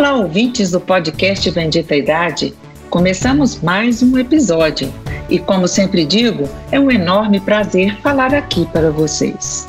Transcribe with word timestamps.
Olá, 0.00 0.14
ouvintes 0.14 0.70
do 0.70 0.80
podcast 0.80 1.50
Bendita 1.50 1.94
Idade. 1.94 2.54
Começamos 2.88 3.60
mais 3.60 4.02
um 4.02 4.16
episódio 4.16 4.90
e, 5.28 5.38
como 5.38 5.68
sempre 5.68 6.06
digo, 6.06 6.48
é 6.72 6.80
um 6.80 6.90
enorme 6.90 7.38
prazer 7.38 7.94
falar 8.00 8.34
aqui 8.34 8.64
para 8.72 8.90
vocês. 8.90 9.68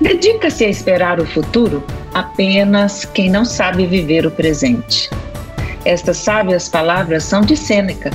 Dedica-se 0.00 0.64
a 0.64 0.68
esperar 0.70 1.20
o 1.20 1.26
futuro 1.26 1.84
apenas 2.14 3.04
quem 3.04 3.28
não 3.28 3.44
sabe 3.44 3.86
viver 3.86 4.24
o 4.24 4.30
presente. 4.30 5.10
Estas 5.84 6.16
sábias 6.16 6.66
palavras 6.66 7.22
são 7.24 7.42
de 7.42 7.54
Sêneca, 7.54 8.10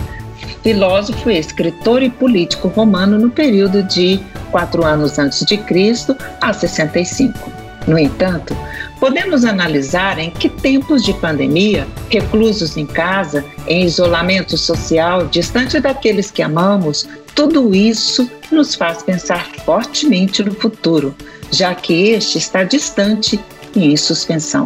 filósofo, 0.64 1.30
escritor 1.30 2.02
e 2.02 2.10
político 2.10 2.70
romano 2.70 3.20
no 3.20 3.30
período 3.30 3.84
de 3.84 4.20
4 4.50 4.84
anos 4.84 5.20
antes 5.20 5.46
de 5.46 5.58
Cristo 5.58 6.18
a 6.42 6.52
65. 6.52 7.52
No 7.86 8.00
entanto, 8.00 8.58
podemos 9.00 9.46
analisar 9.46 10.20
em 10.20 10.30
que 10.30 10.50
tempos 10.50 11.04
de 11.04 11.14
pandemia, 11.14 11.88
reclusos 12.10 12.76
em 12.78 12.86
casa, 12.86 13.46
em 13.68 13.84
isolamento 13.84 14.58
social, 14.58 15.28
distante 15.28 15.80
daqueles 15.80 16.30
que 16.30 16.42
amamos, 16.42 17.08
tudo 17.34 17.74
isso 17.74 18.30
nos 18.52 18.76
faz 18.76 19.02
pensar 19.02 19.48
fortemente 19.66 20.44
no 20.44 20.54
futuro, 20.54 21.16
já 21.52 21.74
que 21.74 22.10
este 22.10 22.38
está 22.38 22.64
distante 22.64 23.40
e 23.76 23.94
em 23.94 23.98
suspensão. 23.98 24.66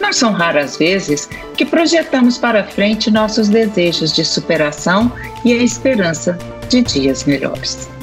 Não 0.00 0.12
são 0.12 0.32
raras 0.32 0.76
vezes 0.76 1.28
que 1.56 1.64
projetamos 1.64 2.36
para 2.38 2.62
frente 2.62 3.10
nossos 3.10 3.48
desejos 3.48 4.12
de 4.12 4.24
superação 4.24 5.10
e 5.44 5.52
a 5.52 5.56
esperança 5.56 6.38
de 6.68 6.82
dias 6.82 7.24
melhores. 7.24 7.93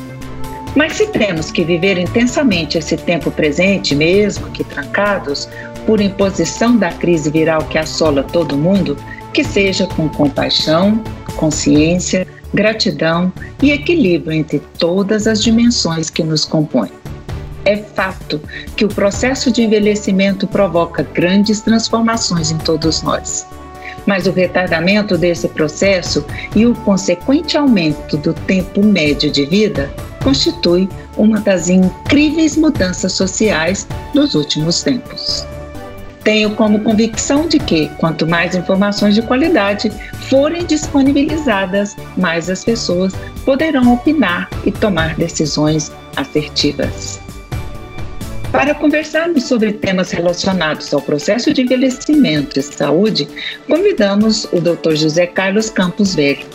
Mas 0.76 0.94
se 0.94 1.08
temos 1.08 1.52
que 1.52 1.64
viver 1.64 1.98
intensamente 1.98 2.78
esse 2.78 2.96
tempo 2.96 3.30
presente, 3.30 3.94
mesmo 3.94 4.50
que 4.52 4.64
trancados, 4.64 5.48
por 5.86 6.00
imposição 6.00 6.78
da 6.78 6.92
crise 6.92 7.30
viral 7.30 7.64
que 7.64 7.78
assola 7.78 8.24
todo 8.24 8.58
mundo, 8.58 8.96
que 9.34 9.44
seja 9.44 9.86
com 9.88 10.08
compaixão, 10.08 11.04
consciência, 11.36 12.28
gratidão 12.54 13.32
e 13.62 13.72
equilíbrio 13.72 14.34
entre 14.34 14.60
todas 14.78 15.28
as 15.28 15.44
dimensões 15.44 16.10
que 16.10 16.24
nos 16.24 16.46
compõem. 16.46 16.92
É 17.64 17.78
fato 17.78 18.42
que 18.76 18.86
o 18.86 18.90
processo 18.90 19.52
de 19.52 19.62
envelhecimento 19.62 20.48
provoca 20.48 21.04
grandes 21.04 21.62
transformações 21.62 22.52
em 22.52 22.58
todos 22.58 23.02
nós. 23.02 23.46
Mas 24.06 24.26
o 24.26 24.32
retardamento 24.32 25.18
desse 25.18 25.48
processo 25.48 26.26
e 26.56 26.66
o 26.66 26.74
consequente 26.74 27.56
aumento 27.56 28.18
do 28.18 28.34
tempo 28.34 28.84
médio 28.84 29.30
de 29.30 29.46
vida 29.46 29.94
constitui 30.24 30.90
uma 31.18 31.40
das 31.40 31.70
incríveis 31.70 32.56
mudanças 32.56 33.14
sociais 33.14 33.88
dos 34.14 34.36
últimos 34.36 34.84
tempos. 34.84 35.46
Tenho 36.24 36.52
como 36.56 36.82
convicção 36.82 37.48
de 37.48 37.58
que, 37.58 37.90
quanto 37.98 38.28
mais 38.28 38.54
informações 38.54 39.16
de 39.16 39.24
qualidade 39.24 39.92
forem 40.30 40.66
disponibilizadas, 40.66 41.96
mais 42.16 42.50
as 42.50 42.64
pessoas 42.64 43.12
poderão 43.44 43.94
opinar 43.94 44.48
e 44.64 44.72
tomar 44.72 45.16
decisões 45.16 45.92
assertivas. 46.16 47.20
Para 48.52 48.76
conversarmos 48.76 49.46
sobre 49.46 49.72
temas 49.72 50.12
relacionados 50.12 50.94
ao 50.94 51.02
processo 51.02 51.54
de 51.54 51.62
envelhecimento 51.62 52.60
e 52.60 52.62
saúde, 52.62 53.28
convidamos 53.66 54.46
o 54.52 54.60
Dr. 54.60 54.96
José 54.96 55.26
Carlos 55.26 55.70
Campos 55.70 56.14
Velho. 56.14 56.46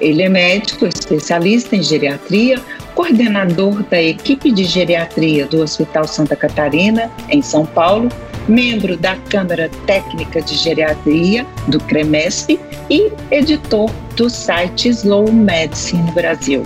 Ele 0.00 0.22
é 0.22 0.28
médico, 0.28 0.86
especialista 0.86 1.74
em 1.74 1.82
geriatria, 1.82 2.60
coordenador 2.96 3.82
da 3.90 4.00
equipe 4.00 4.50
de 4.50 4.64
geriatria 4.64 5.46
do 5.46 5.60
Hospital 5.60 6.08
Santa 6.08 6.34
Catarina, 6.34 7.10
em 7.28 7.42
São 7.42 7.66
Paulo, 7.66 8.08
membro 8.48 8.96
da 8.96 9.16
Câmara 9.28 9.70
Técnica 9.86 10.40
de 10.40 10.54
Geriatria 10.54 11.46
do 11.68 11.78
CREMESP 11.78 12.58
e 12.88 13.12
editor 13.30 13.90
do 14.16 14.30
site 14.30 14.88
Slow 14.88 15.30
Medicine 15.30 16.10
Brasil. 16.12 16.64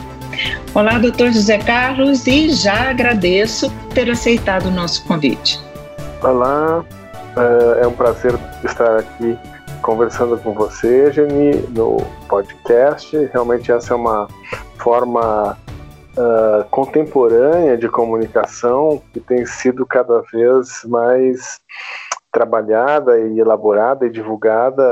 Olá, 0.73 0.99
doutor 0.99 1.33
José 1.33 1.59
Carlos, 1.59 2.27
e 2.29 2.51
já 2.51 2.91
agradeço 2.91 3.69
ter 3.93 4.09
aceitado 4.09 4.67
o 4.67 4.71
nosso 4.71 5.05
convite. 5.07 5.61
Olá, 6.23 6.85
é, 7.37 7.83
é 7.83 7.87
um 7.89 7.93
prazer 7.93 8.39
estar 8.65 9.01
aqui 9.01 9.37
conversando 9.83 10.39
com 10.39 10.55
você, 10.55 11.11
Geni, 11.11 11.57
no 11.71 11.97
podcast. 12.29 13.17
Realmente 13.33 13.73
essa 13.73 13.95
é 13.95 13.97
uma 13.97 14.29
forma 14.79 15.59
uh, 16.17 16.65
contemporânea 16.71 17.77
de 17.77 17.89
comunicação 17.89 19.03
que 19.13 19.21
tem 19.21 19.45
sido 19.47 19.87
cada 19.87 20.21
vez 20.33 20.85
mais 20.85 21.61
trabalhada 22.33 23.19
e 23.19 23.39
elaborada 23.39 24.07
e 24.07 24.11
divulgada. 24.11 24.83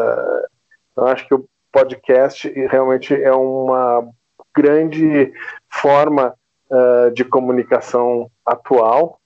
Eu 0.96 1.06
acho 1.06 1.26
que 1.26 1.34
o 1.34 1.44
podcast 1.72 2.48
realmente 2.48 3.14
é 3.14 3.32
uma 3.32 4.08
grande 4.56 5.32
forma 5.70 6.34
uh, 6.70 7.10
de 7.12 7.24
comunicação 7.24 8.30
atual 8.44 9.18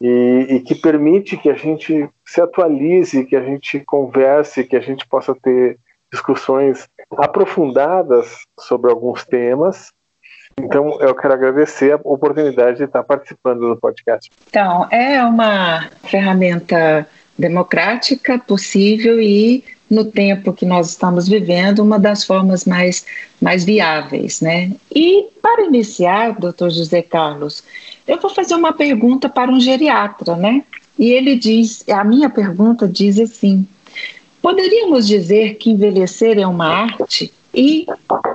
e, 0.00 0.46
e, 0.50 0.60
que 0.60 0.76
permite 0.76 1.36
que 1.36 1.50
a 1.50 1.54
gente 1.54 2.08
se 2.24 2.40
atualize, 2.40 3.24
que 3.24 3.34
a 3.34 3.42
gente 3.42 3.80
converse, 3.80 4.62
que 4.62 4.76
a 4.76 4.80
gente 4.80 5.04
possa 5.08 5.34
ter 5.34 5.76
discussões 6.12 6.88
aprofundadas 7.16 8.44
sobre 8.60 8.90
alguns 8.90 9.24
temas 9.24 9.90
então, 10.58 11.00
eu 11.00 11.14
quero 11.14 11.34
agradecer 11.34 11.92
a 11.92 12.00
oportunidade 12.02 12.78
de 12.78 12.84
estar 12.84 13.02
participando 13.02 13.60
do 13.60 13.76
podcast. 13.76 14.30
Então, 14.48 14.86
é 14.90 15.22
uma 15.22 15.88
ferramenta 16.04 17.06
democrática, 17.38 18.38
possível 18.38 19.20
e, 19.20 19.64
no 19.88 20.04
tempo 20.04 20.52
que 20.52 20.66
nós 20.66 20.90
estamos 20.90 21.28
vivendo, 21.28 21.78
uma 21.78 21.98
das 21.98 22.24
formas 22.24 22.64
mais, 22.64 23.06
mais 23.40 23.64
viáveis, 23.64 24.40
né? 24.40 24.72
E, 24.94 25.26
para 25.40 25.64
iniciar, 25.64 26.38
doutor 26.38 26.70
José 26.70 27.00
Carlos, 27.02 27.62
eu 28.06 28.18
vou 28.20 28.30
fazer 28.30 28.54
uma 28.54 28.72
pergunta 28.72 29.28
para 29.28 29.50
um 29.50 29.60
geriatra, 29.60 30.36
né? 30.36 30.64
E 30.98 31.10
ele 31.10 31.36
diz, 31.36 31.88
a 31.88 32.02
minha 32.02 32.28
pergunta 32.28 32.88
diz 32.88 33.20
assim, 33.20 33.66
poderíamos 34.42 35.06
dizer 35.06 35.54
que 35.54 35.70
envelhecer 35.70 36.38
é 36.38 36.46
uma 36.46 36.66
arte? 36.66 37.32
E 37.54 37.86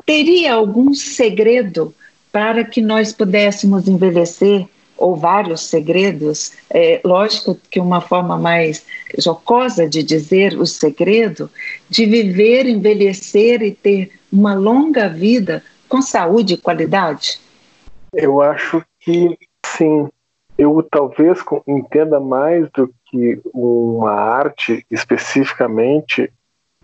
teria 0.05 0.53
algum 0.53 0.93
segredo 0.93 1.93
para 2.33 2.65
que 2.65 2.81
nós 2.81 3.13
pudéssemos 3.13 3.87
envelhecer, 3.87 4.67
ou 4.97 5.15
vários 5.15 5.61
segredos, 5.61 6.53
é, 6.69 6.99
lógico 7.05 7.55
que 7.69 7.79
uma 7.79 8.01
forma 8.01 8.37
mais 8.37 8.85
jocosa 9.19 9.87
de 9.87 10.01
dizer 10.01 10.57
o 10.57 10.65
segredo, 10.65 11.49
de 11.89 12.05
viver, 12.05 12.65
envelhecer 12.65 13.61
e 13.61 13.71
ter 13.71 14.11
uma 14.31 14.55
longa 14.55 15.07
vida 15.07 15.63
com 15.87 16.01
saúde 16.01 16.55
e 16.55 16.57
qualidade? 16.57 17.39
Eu 18.13 18.41
acho 18.41 18.83
que 18.99 19.37
sim. 19.65 20.07
Eu 20.57 20.81
talvez 20.89 21.39
entenda 21.67 22.19
mais 22.19 22.67
do 22.71 22.91
que 23.05 23.39
uma 23.53 24.11
arte 24.11 24.85
especificamente 24.89 26.31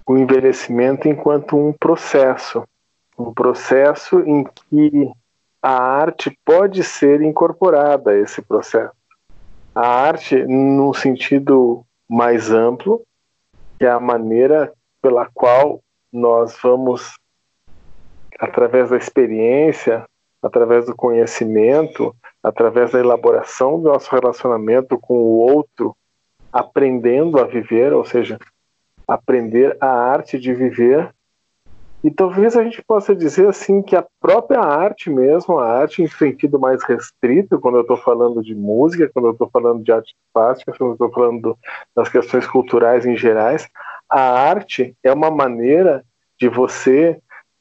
o 0.05 0.17
envelhecimento 0.17 1.07
enquanto 1.07 1.55
um 1.55 1.71
processo, 1.71 2.63
um 3.17 3.31
processo 3.31 4.19
em 4.21 4.43
que 4.43 5.11
a 5.61 5.71
arte 5.71 6.37
pode 6.45 6.83
ser 6.83 7.21
incorporada 7.21 8.11
a 8.11 8.17
esse 8.17 8.41
processo. 8.41 8.93
A 9.75 9.87
arte, 9.87 10.35
num 10.45 10.93
sentido 10.93 11.85
mais 12.07 12.51
amplo, 12.51 13.01
que 13.77 13.85
é 13.85 13.89
a 13.89 13.99
maneira 13.99 14.73
pela 15.01 15.27
qual 15.33 15.81
nós 16.11 16.57
vamos, 16.61 17.17
através 18.39 18.89
da 18.89 18.97
experiência, 18.97 20.05
através 20.41 20.85
do 20.85 20.95
conhecimento, 20.95 22.15
através 22.41 22.91
da 22.91 22.99
elaboração 22.99 23.79
do 23.79 23.89
nosso 23.89 24.09
relacionamento 24.11 24.97
com 24.97 25.15
o 25.15 25.37
outro, 25.37 25.95
aprendendo 26.51 27.39
a 27.39 27.43
viver, 27.43 27.93
ou 27.93 28.05
seja, 28.05 28.39
aprender 29.07 29.77
a 29.79 29.87
arte 29.87 30.39
de 30.39 30.53
viver 30.53 31.13
e 32.03 32.09
talvez 32.09 32.55
a 32.55 32.63
gente 32.63 32.81
possa 32.81 33.15
dizer 33.15 33.47
assim 33.47 33.81
que 33.81 33.95
a 33.95 34.05
própria 34.21 34.61
arte 34.61 35.09
mesmo, 35.09 35.59
a 35.59 35.67
arte 35.67 36.01
em 36.01 36.07
sentido 36.07 36.57
mais 36.57 36.81
restrito, 36.83 37.59
quando 37.59 37.75
eu 37.75 37.81
estou 37.81 37.97
falando 37.97 38.41
de 38.41 38.55
música, 38.55 39.09
quando 39.13 39.25
eu 39.25 39.31
estou 39.33 39.49
falando 39.51 39.83
de 39.83 39.91
arte 39.91 40.15
plástica, 40.33 40.73
quando 40.77 40.91
eu 40.91 40.93
estou 40.93 41.11
falando 41.11 41.57
das 41.95 42.07
questões 42.07 42.47
culturais 42.47 43.05
em 43.05 43.17
gerais, 43.17 43.67
a 44.09 44.21
arte 44.21 44.95
é 45.03 45.11
uma 45.11 45.29
maneira 45.29 46.03
de 46.39 46.47
você 46.47 47.19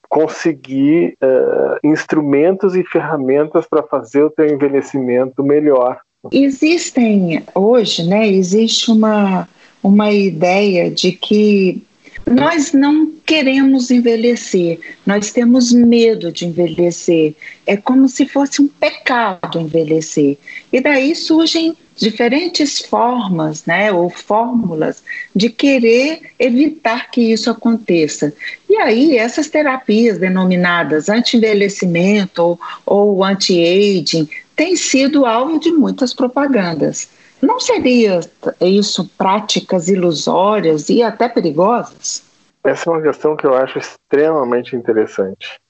conseguir 0.08 1.16
uh, 1.22 1.78
instrumentos 1.82 2.76
e 2.76 2.84
ferramentas 2.84 3.66
para 3.66 3.82
fazer 3.82 4.22
o 4.22 4.30
teu 4.30 4.46
envelhecimento 4.46 5.42
melhor. 5.42 6.00
Existem 6.32 7.44
hoje, 7.54 8.08
né? 8.08 8.26
Existe 8.26 8.90
uma 8.90 9.48
uma 9.82 10.10
ideia 10.10 10.90
de 10.90 11.12
que 11.12 11.82
nós 12.30 12.72
não 12.72 13.10
queremos 13.24 13.90
envelhecer, 13.90 14.78
nós 15.06 15.32
temos 15.32 15.72
medo 15.72 16.30
de 16.30 16.46
envelhecer. 16.46 17.34
É 17.66 17.76
como 17.76 18.08
se 18.08 18.26
fosse 18.26 18.60
um 18.60 18.68
pecado 18.68 19.58
envelhecer. 19.58 20.38
E 20.72 20.80
daí 20.80 21.14
surgem 21.14 21.76
diferentes 21.96 22.78
formas, 22.78 23.66
né, 23.66 23.90
ou 23.90 24.08
fórmulas 24.08 25.02
de 25.34 25.50
querer 25.50 26.20
evitar 26.38 27.10
que 27.10 27.20
isso 27.20 27.50
aconteça. 27.50 28.32
E 28.70 28.76
aí 28.76 29.16
essas 29.16 29.48
terapias 29.48 30.18
denominadas 30.18 31.08
anti-envelhecimento 31.08 32.42
ou, 32.42 32.60
ou 32.86 33.24
anti-aging 33.24 34.28
têm 34.54 34.76
sido 34.76 35.26
alvo 35.26 35.58
de 35.58 35.72
muitas 35.72 36.14
propagandas. 36.14 37.08
Não 37.40 37.60
seria 37.60 38.20
isso 38.60 39.08
práticas 39.16 39.88
ilusórias 39.88 40.88
e 40.88 41.02
até 41.02 41.28
perigosas? 41.28 42.24
Essa 42.64 42.90
é 42.90 42.92
uma 42.92 43.02
questão 43.02 43.36
que 43.36 43.46
eu 43.46 43.54
acho 43.54 43.78
extremamente 43.78 44.74
interessante. 44.74 45.60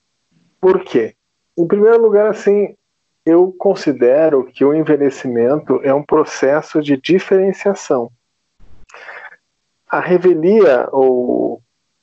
Por 0.61 0.82
quê? 0.82 1.15
Em 1.56 1.67
primeiro 1.67 2.00
lugar, 2.00 2.31
assim, 2.31 2.75
eu 3.25 3.55
considero 3.59 4.44
que 4.44 4.65
o 4.65 4.75
envelhecimento 4.75 5.81
é 5.82 5.93
um 5.93 6.03
processo 6.03 6.81
de 6.81 6.97
diferenciação. 6.97 8.11
A 9.87 10.00
revelia, 10.00 10.88
ou 10.91 11.62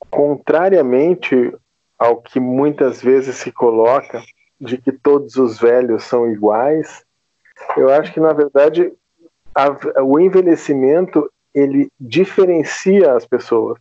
contrariamente 0.09 1.53
ao 1.97 2.21
que 2.21 2.39
muitas 2.39 3.01
vezes 3.01 3.37
se 3.37 3.51
coloca, 3.51 4.21
de 4.59 4.77
que 4.77 4.91
todos 4.91 5.35
os 5.35 5.59
velhos 5.59 6.03
são 6.03 6.29
iguais, 6.31 7.03
eu 7.75 7.89
acho 7.89 8.13
que 8.13 8.19
na 8.19 8.33
verdade 8.33 8.93
a, 9.55 10.03
o 10.03 10.19
envelhecimento 10.19 11.31
ele 11.53 11.89
diferencia 11.97 13.13
as 13.13 13.25
pessoas. 13.25 13.79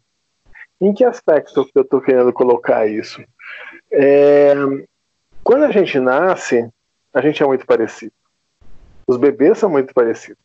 Em 0.81 0.95
que 0.95 1.05
aspecto 1.05 1.65
que 1.65 1.79
eu 1.79 1.83
estou 1.83 2.01
querendo 2.01 2.33
colocar 2.33 2.87
isso? 2.87 3.23
É, 3.91 4.55
quando 5.43 5.65
a 5.65 5.73
gente 5.73 5.99
nasce, 5.99 6.69
a 7.13 7.21
gente 7.21 7.43
é 7.43 7.47
muito 7.47 7.67
parecido. 7.67 8.13
Os 9.07 9.17
bebês 9.17 9.59
são 9.59 9.69
muito 9.69 9.93
parecidos. 9.93 10.39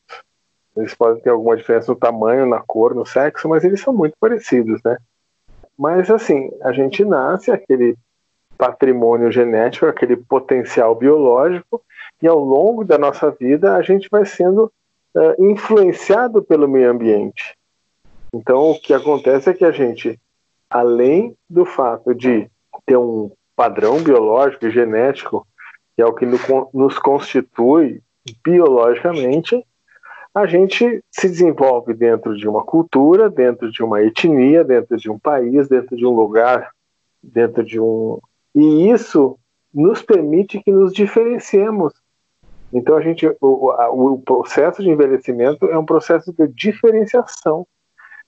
Eles 0.75 0.93
podem 0.95 1.21
ter 1.21 1.29
alguma 1.29 1.55
diferença 1.55 1.91
no 1.91 1.97
tamanho, 1.97 2.45
na 2.45 2.59
cor, 2.59 2.95
no 2.95 3.05
sexo, 3.05 3.47
mas 3.47 3.63
eles 3.63 3.81
são 3.81 3.93
muito 3.93 4.15
parecidos, 4.19 4.81
né? 4.83 4.97
Mas 5.77 6.09
assim, 6.09 6.51
a 6.61 6.71
gente 6.71 7.05
nasce 7.05 7.51
aquele 7.51 7.95
patrimônio 8.57 9.31
genético, 9.31 9.85
aquele 9.85 10.17
potencial 10.17 10.93
biológico, 10.93 11.81
e 12.21 12.27
ao 12.27 12.39
longo 12.39 12.83
da 12.83 12.97
nossa 12.97 13.31
vida 13.31 13.75
a 13.75 13.81
gente 13.81 14.09
vai 14.11 14.25
sendo 14.25 14.71
uh, 15.15 15.45
influenciado 15.45 16.43
pelo 16.43 16.67
meio 16.67 16.91
ambiente. 16.91 17.55
Então, 18.33 18.71
o 18.71 18.79
que 18.79 18.93
acontece 18.93 19.49
é 19.49 19.53
que 19.53 19.65
a 19.65 19.71
gente, 19.71 20.19
além 20.69 21.35
do 21.49 21.65
fato 21.65 22.13
de 22.13 22.49
ter 22.85 22.97
um 22.97 23.31
padrão 23.55 24.01
biológico 24.01 24.65
e 24.65 24.71
genético, 24.71 25.45
que 25.95 26.01
é 26.01 26.05
o 26.05 26.13
que 26.13 26.25
nos 26.25 26.97
constitui 26.99 28.01
biologicamente, 28.43 29.65
a 30.33 30.45
gente 30.45 31.03
se 31.11 31.27
desenvolve 31.27 31.93
dentro 31.93 32.37
de 32.37 32.47
uma 32.47 32.63
cultura, 32.63 33.29
dentro 33.29 33.71
de 33.71 33.83
uma 33.83 34.01
etnia, 34.01 34.63
dentro 34.63 34.95
de 34.95 35.09
um 35.09 35.17
país, 35.17 35.67
dentro 35.67 35.97
de 35.97 36.05
um 36.05 36.11
lugar, 36.11 36.69
dentro 37.21 37.63
de 37.63 37.79
um. 37.79 38.19
E 38.55 38.89
isso 38.89 39.37
nos 39.73 40.01
permite 40.01 40.61
que 40.63 40.71
nos 40.71 40.93
diferenciemos 40.93 41.93
então 42.71 42.95
a 42.95 43.01
gente, 43.01 43.27
o, 43.41 43.71
a, 43.71 43.89
o 43.89 44.19
processo 44.19 44.81
de 44.83 44.89
envelhecimento 44.89 45.65
é 45.65 45.77
um 45.77 45.85
processo 45.85 46.31
de 46.31 46.47
diferenciação. 46.47 47.65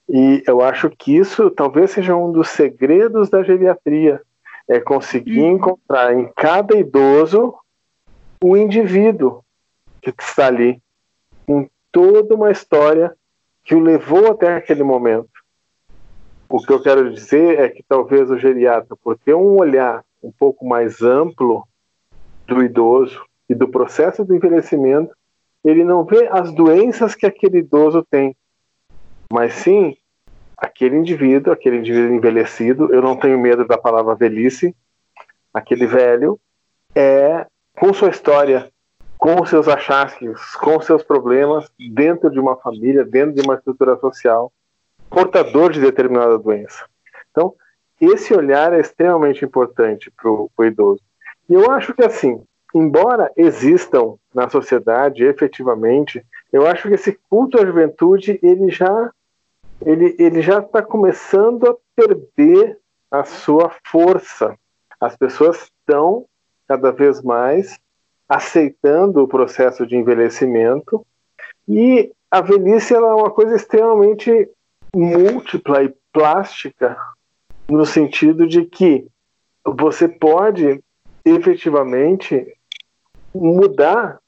E 0.08 0.42
eu 0.46 0.60
acho 0.60 0.90
que 0.90 1.16
isso 1.16 1.50
talvez 1.50 1.92
seja 1.92 2.16
um 2.16 2.32
dos 2.32 2.48
segredos 2.48 3.30
da 3.30 3.42
geriatria, 3.42 4.20
é 4.68 4.80
conseguir 4.80 5.42
uhum. 5.42 5.52
encontrar 5.52 6.12
em 6.12 6.30
cada 6.36 6.76
idoso 6.76 7.54
o 8.42 8.56
indivíduo 8.56 9.44
que 10.00 10.12
está 10.18 10.48
ali, 10.48 10.82
com 11.46 11.68
toda 11.92 12.34
uma 12.34 12.50
história 12.50 13.14
que 13.62 13.74
o 13.74 13.80
levou 13.80 14.32
até 14.32 14.56
aquele 14.56 14.82
momento. 14.82 15.30
O 16.48 16.58
que 16.60 16.72
eu 16.72 16.82
quero 16.82 17.12
dizer 17.12 17.60
é 17.60 17.68
que 17.68 17.84
talvez 17.88 18.30
o 18.30 18.36
geriatra, 18.36 18.96
por 18.96 19.16
ter 19.16 19.34
um 19.34 19.58
olhar 19.58 20.04
um 20.22 20.32
pouco 20.32 20.66
mais 20.66 21.00
amplo 21.00 21.66
do 22.46 22.62
idoso, 22.62 23.24
e 23.52 23.54
do 23.54 23.68
processo 23.68 24.24
do 24.24 24.34
envelhecimento, 24.34 25.14
ele 25.62 25.84
não 25.84 26.04
vê 26.04 26.26
as 26.32 26.52
doenças 26.52 27.14
que 27.14 27.26
aquele 27.26 27.58
idoso 27.58 28.04
tem, 28.10 28.34
mas 29.30 29.52
sim 29.54 29.94
aquele 30.56 30.96
indivíduo, 30.96 31.52
aquele 31.52 31.76
indivíduo 31.76 32.14
envelhecido, 32.14 32.92
eu 32.92 33.02
não 33.02 33.14
tenho 33.14 33.38
medo 33.38 33.66
da 33.66 33.76
palavra 33.76 34.14
velhice, 34.14 34.74
aquele 35.52 35.86
velho 35.86 36.40
é 36.94 37.46
com 37.78 37.92
sua 37.92 38.08
história, 38.08 38.70
com 39.18 39.44
seus 39.44 39.68
achaques, 39.68 40.56
com 40.56 40.80
seus 40.80 41.02
problemas 41.02 41.70
dentro 41.90 42.30
de 42.30 42.40
uma 42.40 42.56
família, 42.56 43.04
dentro 43.04 43.34
de 43.34 43.42
uma 43.42 43.54
estrutura 43.54 43.96
social, 43.98 44.50
portador 45.10 45.70
de 45.70 45.80
determinada 45.80 46.38
doença. 46.38 46.86
Então, 47.30 47.54
esse 48.00 48.34
olhar 48.34 48.72
é 48.72 48.80
extremamente 48.80 49.44
importante 49.44 50.10
para 50.10 50.30
o 50.30 50.64
idoso. 50.64 51.02
E 51.48 51.54
eu 51.54 51.70
acho 51.70 51.92
que 51.92 52.02
assim, 52.02 52.42
embora 52.74 53.30
existam 53.36 54.14
na 54.34 54.48
sociedade 54.48 55.24
efetivamente, 55.24 56.24
eu 56.52 56.66
acho 56.66 56.88
que 56.88 56.94
esse 56.94 57.18
culto 57.28 57.60
à 57.60 57.66
juventude 57.66 58.38
ele 58.42 58.70
já 58.70 59.10
ele, 59.80 60.14
ele 60.18 60.40
já 60.40 60.60
está 60.60 60.80
começando 60.80 61.68
a 61.68 61.76
perder 61.96 62.78
a 63.10 63.24
sua 63.24 63.70
força. 63.84 64.56
As 65.00 65.16
pessoas 65.16 65.64
estão 65.64 66.24
cada 66.68 66.92
vez 66.92 67.20
mais 67.20 67.78
aceitando 68.28 69.22
o 69.22 69.28
processo 69.28 69.86
de 69.86 69.96
envelhecimento 69.96 71.04
e 71.68 72.12
a 72.30 72.40
velhice 72.40 72.94
é 72.94 72.98
uma 72.98 73.30
coisa 73.30 73.56
extremamente 73.56 74.48
múltipla 74.94 75.82
e 75.82 75.94
plástica 76.12 76.96
no 77.68 77.84
sentido 77.84 78.46
de 78.46 78.64
que 78.64 79.06
você 79.64 80.08
pode 80.08 80.82
efetivamente 81.24 82.46
mudar 83.34 84.18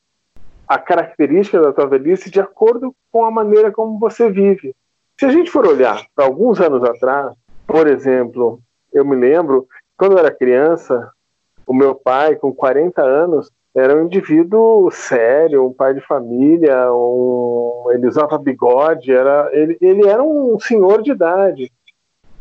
a 0.66 0.78
característica 0.78 1.60
da 1.60 1.72
tua 1.72 1.86
velhice 1.86 2.30
de 2.30 2.40
acordo 2.40 2.94
com 3.12 3.24
a 3.24 3.30
maneira 3.30 3.70
como 3.70 3.98
você 3.98 4.30
vive. 4.30 4.74
Se 5.18 5.26
a 5.26 5.30
gente 5.30 5.50
for 5.50 5.66
olhar 5.66 6.04
para 6.14 6.24
alguns 6.24 6.60
anos 6.60 6.82
atrás, 6.82 7.32
por 7.66 7.86
exemplo, 7.86 8.60
eu 8.92 9.04
me 9.04 9.14
lembro, 9.14 9.66
quando 9.96 10.12
eu 10.12 10.18
era 10.18 10.34
criança, 10.34 11.10
o 11.66 11.74
meu 11.74 11.94
pai, 11.94 12.36
com 12.36 12.52
40 12.52 13.02
anos, 13.02 13.50
era 13.74 13.94
um 13.96 14.06
indivíduo 14.06 14.90
sério, 14.90 15.66
um 15.66 15.72
pai 15.72 15.94
de 15.94 16.00
família, 16.00 16.92
um... 16.92 17.86
ele 17.92 18.06
usava 18.06 18.38
bigode, 18.38 19.12
era... 19.12 19.50
Ele, 19.52 19.76
ele 19.80 20.06
era 20.08 20.22
um 20.22 20.58
senhor 20.58 21.02
de 21.02 21.12
idade. 21.12 21.70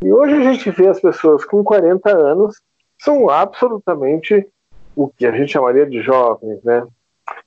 E 0.01 0.11
hoje 0.11 0.35
a 0.35 0.51
gente 0.51 0.69
vê 0.71 0.87
as 0.87 0.99
pessoas 0.99 1.45
com 1.45 1.63
40 1.63 2.09
anos 2.09 2.61
são 2.99 3.29
absolutamente 3.29 4.47
o 4.95 5.07
que 5.09 5.25
a 5.25 5.31
gente 5.31 5.51
chamaria 5.51 5.85
de 5.85 6.01
jovens, 6.01 6.63
né? 6.63 6.85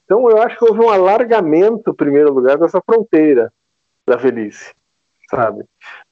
Então 0.05 0.29
eu 0.31 0.41
acho 0.41 0.59
que 0.59 0.65
houve 0.65 0.81
um 0.81 0.89
alargamento, 0.89 1.91
em 1.91 1.95
primeiro 1.95 2.33
lugar, 2.33 2.59
dessa 2.59 2.81
fronteira 2.81 3.53
da 4.07 4.17
velhice, 4.17 4.73
sabe? 5.29 5.65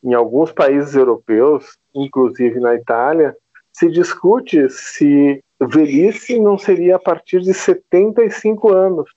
Em 0.02 0.14
alguns 0.14 0.52
países 0.52 0.94
europeus, 0.94 1.78
inclusive 1.94 2.58
na 2.60 2.74
Itália, 2.74 3.36
se 3.72 3.90
discute 3.90 4.68
se 4.68 5.40
velhice 5.60 6.38
não 6.40 6.58
seria 6.58 6.96
a 6.96 6.98
partir 6.98 7.40
de 7.40 7.54
75 7.54 8.72
anos 8.72 9.08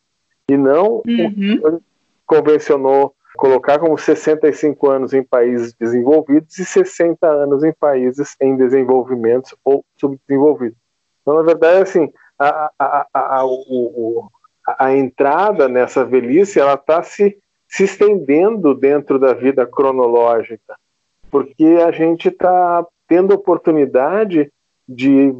e 0.50 0.55
não 0.55 1.01
uhum. 1.05 1.79
convencionou 2.25 3.13
colocar 3.36 3.77
como 3.77 3.97
65 3.97 4.89
anos 4.89 5.13
em 5.13 5.24
países 5.24 5.74
desenvolvidos 5.74 6.57
e 6.57 6.65
60 6.65 7.27
anos 7.27 7.63
em 7.63 7.71
países 7.71 8.36
em 8.41 8.57
desenvolvimento 8.57 9.55
ou 9.63 9.86
subdesenvolvidos. 9.95 10.77
Então, 11.27 11.36
na 11.36 11.43
verdade, 11.43 11.81
assim, 11.81 12.10
a, 12.39 12.72
a, 12.79 13.07
a, 13.13 13.46
o, 13.46 14.29
a 14.79 14.96
entrada 14.96 15.67
nessa 15.67 16.05
velhice 16.05 16.57
ela 16.57 16.75
está 16.75 17.03
se, 17.03 17.38
se 17.67 17.84
estendendo 17.84 18.74
dentro 18.74 19.19
da 19.19 19.34
vida 19.34 19.67
cronológica, 19.67 20.77
porque 21.29 21.65
a 21.86 21.91
gente 21.91 22.29
está 22.29 22.86
tendo 23.10 23.34
oportunidade 23.34 24.50
de, 24.88 25.36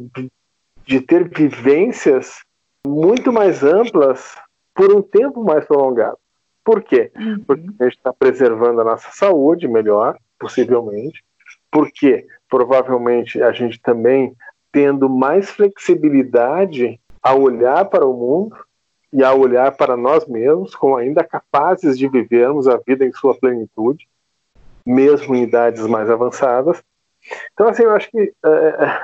de 0.84 1.00
ter 1.00 1.26
vivências 1.26 2.40
muito 2.86 3.32
mais 3.32 3.64
amplas 3.64 4.36
por 4.74 4.92
um 4.92 5.00
tempo 5.00 5.42
mais 5.42 5.64
prolongado. 5.64 6.18
Por 6.62 6.82
quê? 6.82 7.10
Uhum. 7.16 7.44
Porque 7.46 7.66
a 7.80 7.84
gente 7.84 7.96
está 7.96 8.12
preservando 8.12 8.82
a 8.82 8.84
nossa 8.84 9.08
saúde 9.10 9.66
melhor, 9.66 10.18
possivelmente, 10.38 11.24
porque 11.70 12.26
provavelmente 12.46 13.42
a 13.42 13.52
gente 13.52 13.80
também 13.80 14.34
tendo 14.72 15.08
mais 15.08 15.50
flexibilidade 15.50 17.00
a 17.22 17.34
olhar 17.34 17.84
para 17.86 18.06
o 18.06 18.12
mundo 18.12 18.56
e 19.12 19.24
a 19.24 19.32
olhar 19.32 19.72
para 19.76 19.96
nós 19.96 20.26
mesmos, 20.26 20.74
como 20.74 20.96
ainda 20.96 21.24
capazes 21.24 21.98
de 21.98 22.08
vivermos 22.08 22.68
a 22.68 22.76
vida 22.76 23.04
em 23.04 23.12
sua 23.12 23.34
plenitude, 23.34 24.06
mesmo 24.84 25.34
em 25.34 25.42
idades 25.42 25.86
mais 25.86 26.10
avançadas. 26.10 26.82
Então, 27.52 27.68
assim, 27.68 27.82
eu 27.82 27.90
acho 27.90 28.10
que 28.10 28.32
é, 28.44 29.00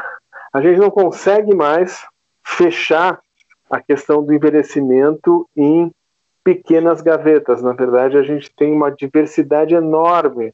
a 0.53 0.61
gente 0.61 0.79
não 0.79 0.91
consegue 0.91 1.55
mais 1.55 2.07
fechar 2.43 3.21
a 3.71 3.81
questão 3.81 4.23
do 4.23 4.33
envelhecimento 4.33 5.49
em 5.57 5.91
pequenas 6.45 7.01
gavetas. 7.01 7.63
Na 7.63 7.73
verdade, 7.73 8.17
a 8.19 8.23
gente 8.23 8.51
tem 8.55 8.73
uma 8.73 8.91
diversidade 8.91 9.75
enorme 9.75 10.53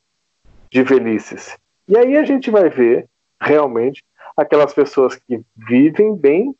de 0.71 0.83
velhices. 0.83 1.59
E 1.89 1.99
aí 1.99 2.17
a 2.17 2.25
gente 2.25 2.51
vai 2.51 2.71
ver 2.71 3.07
realmente 3.41 4.05
aquelas 4.41 4.73
pessoas 4.73 5.17
que 5.17 5.43
vivem 5.55 6.17
bem 6.17 6.55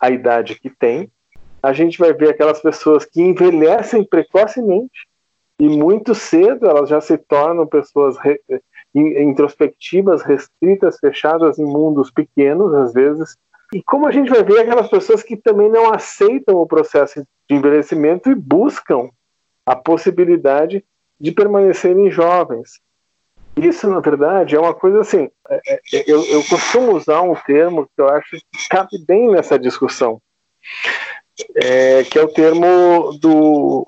a 0.00 0.10
idade 0.10 0.58
que 0.58 0.70
têm, 0.70 1.10
a 1.62 1.72
gente 1.72 1.98
vai 1.98 2.12
ver 2.12 2.30
aquelas 2.30 2.60
pessoas 2.60 3.04
que 3.04 3.20
envelhecem 3.20 4.02
precocemente 4.04 5.06
e 5.58 5.68
muito 5.68 6.14
cedo 6.14 6.66
elas 6.66 6.88
já 6.88 7.00
se 7.00 7.18
tornam 7.18 7.66
pessoas 7.66 8.16
re, 8.18 8.40
introspectivas, 8.94 10.22
restritas, 10.22 10.98
fechadas 10.98 11.58
em 11.58 11.64
mundos 11.64 12.10
pequenos, 12.10 12.72
às 12.74 12.92
vezes. 12.92 13.36
E 13.74 13.82
como 13.82 14.06
a 14.06 14.12
gente 14.12 14.30
vai 14.30 14.42
ver 14.42 14.60
aquelas 14.60 14.88
pessoas 14.88 15.22
que 15.22 15.36
também 15.36 15.70
não 15.70 15.92
aceitam 15.92 16.56
o 16.56 16.66
processo 16.66 17.26
de 17.48 17.56
envelhecimento 17.56 18.30
e 18.30 18.34
buscam 18.34 19.10
a 19.66 19.76
possibilidade 19.76 20.84
de 21.20 21.32
permanecerem 21.32 22.10
jovens. 22.10 22.80
Isso, 23.56 23.88
na 23.88 24.00
verdade, 24.00 24.54
é 24.54 24.60
uma 24.60 24.74
coisa 24.74 25.00
assim. 25.00 25.30
É, 25.48 25.80
é, 25.94 26.04
eu, 26.06 26.22
eu 26.26 26.44
costumo 26.44 26.94
usar 26.94 27.22
um 27.22 27.34
termo 27.34 27.86
que 27.86 28.02
eu 28.02 28.08
acho 28.08 28.36
que 28.36 28.68
cabe 28.68 28.98
bem 29.06 29.30
nessa 29.30 29.58
discussão, 29.58 30.20
é, 31.54 32.04
que 32.04 32.18
é 32.18 32.22
o 32.22 32.28
termo 32.28 33.18
do 33.18 33.86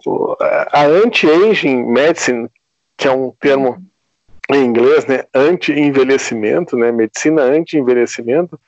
a 0.72 0.86
anti-aging 0.86 1.84
medicine, 1.84 2.48
que 2.96 3.06
é 3.06 3.10
um 3.10 3.30
termo 3.38 3.82
em 4.50 4.64
inglês, 4.64 5.04
né, 5.04 5.24
anti-envelhecimento, 5.34 6.74
né, 6.74 6.90
medicina 6.90 7.42
anti-envelhecimento, 7.42 8.58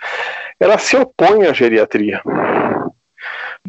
ela 0.59 0.77
se 0.77 0.95
opõe 0.97 1.47
à 1.47 1.55
geriatria. 1.55 2.21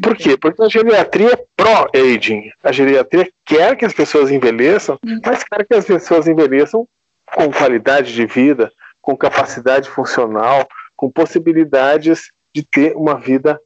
Por 0.00 0.16
quê? 0.16 0.36
Porque 0.36 0.62
a 0.62 0.68
geriatria 0.68 1.32
é 1.32 1.44
pró-aging. 1.56 2.50
A 2.62 2.72
geriatria 2.72 3.30
quer 3.44 3.76
que 3.76 3.84
as 3.86 3.94
pessoas 3.94 4.30
envelheçam, 4.30 4.98
mas 5.24 5.42
quer 5.44 5.66
que 5.66 5.74
as 5.74 5.86
pessoas 5.86 6.26
envelheçam 6.26 6.86
com 7.34 7.50
qualidade 7.50 8.12
de 8.14 8.26
vida, 8.26 8.70
com 9.00 9.16
capacidade 9.16 9.88
funcional, 9.88 10.66
com 10.96 11.10
possibilidades 11.10 12.30
de 12.54 12.62
ter 12.62 12.94
uma 12.96 13.18
vida 13.18 13.58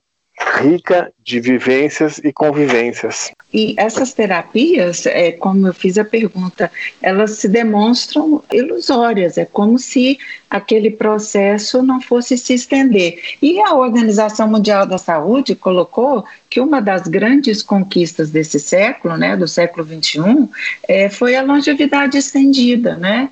rica 0.58 1.12
de 1.23 1.40
vivências 1.40 2.18
e 2.18 2.32
convivências. 2.32 3.32
E 3.52 3.75
essas 3.78 4.12
terapias, 4.12 5.06
é, 5.06 5.32
como 5.32 5.66
eu 5.66 5.73
fiz 5.73 5.96
a 5.96 6.04
pergunta, 6.04 6.70
elas 7.00 7.32
se 7.32 7.49
demonstram 7.49 8.42
ilusórias, 8.52 9.38
é 9.38 9.46
como 9.46 9.78
se 9.78 10.18
aquele 10.49 10.90
processo 10.90 11.82
não 11.82 12.00
fosse 12.00 12.37
se 12.37 12.54
estender. 12.54 13.18
E 13.40 13.58
a 13.61 13.75
Organização 13.75 14.49
Mundial 14.49 14.87
da 14.87 14.99
Saúde 14.99 15.54
colocou 15.54 16.25
que 16.50 16.61
uma 16.61 16.80
das 16.80 17.08
grandes 17.08 17.62
conquistas 17.62 18.30
desse 18.30 18.61
século, 18.61 19.16
né, 19.16 19.37
do 19.37 19.49
século 19.49 19.87
XXI, 19.87 20.49
é, 20.87 21.08
foi 21.08 21.35
a 21.35 21.42
longevidade 21.42 22.18
estendida, 22.18 22.96
né? 22.96 23.30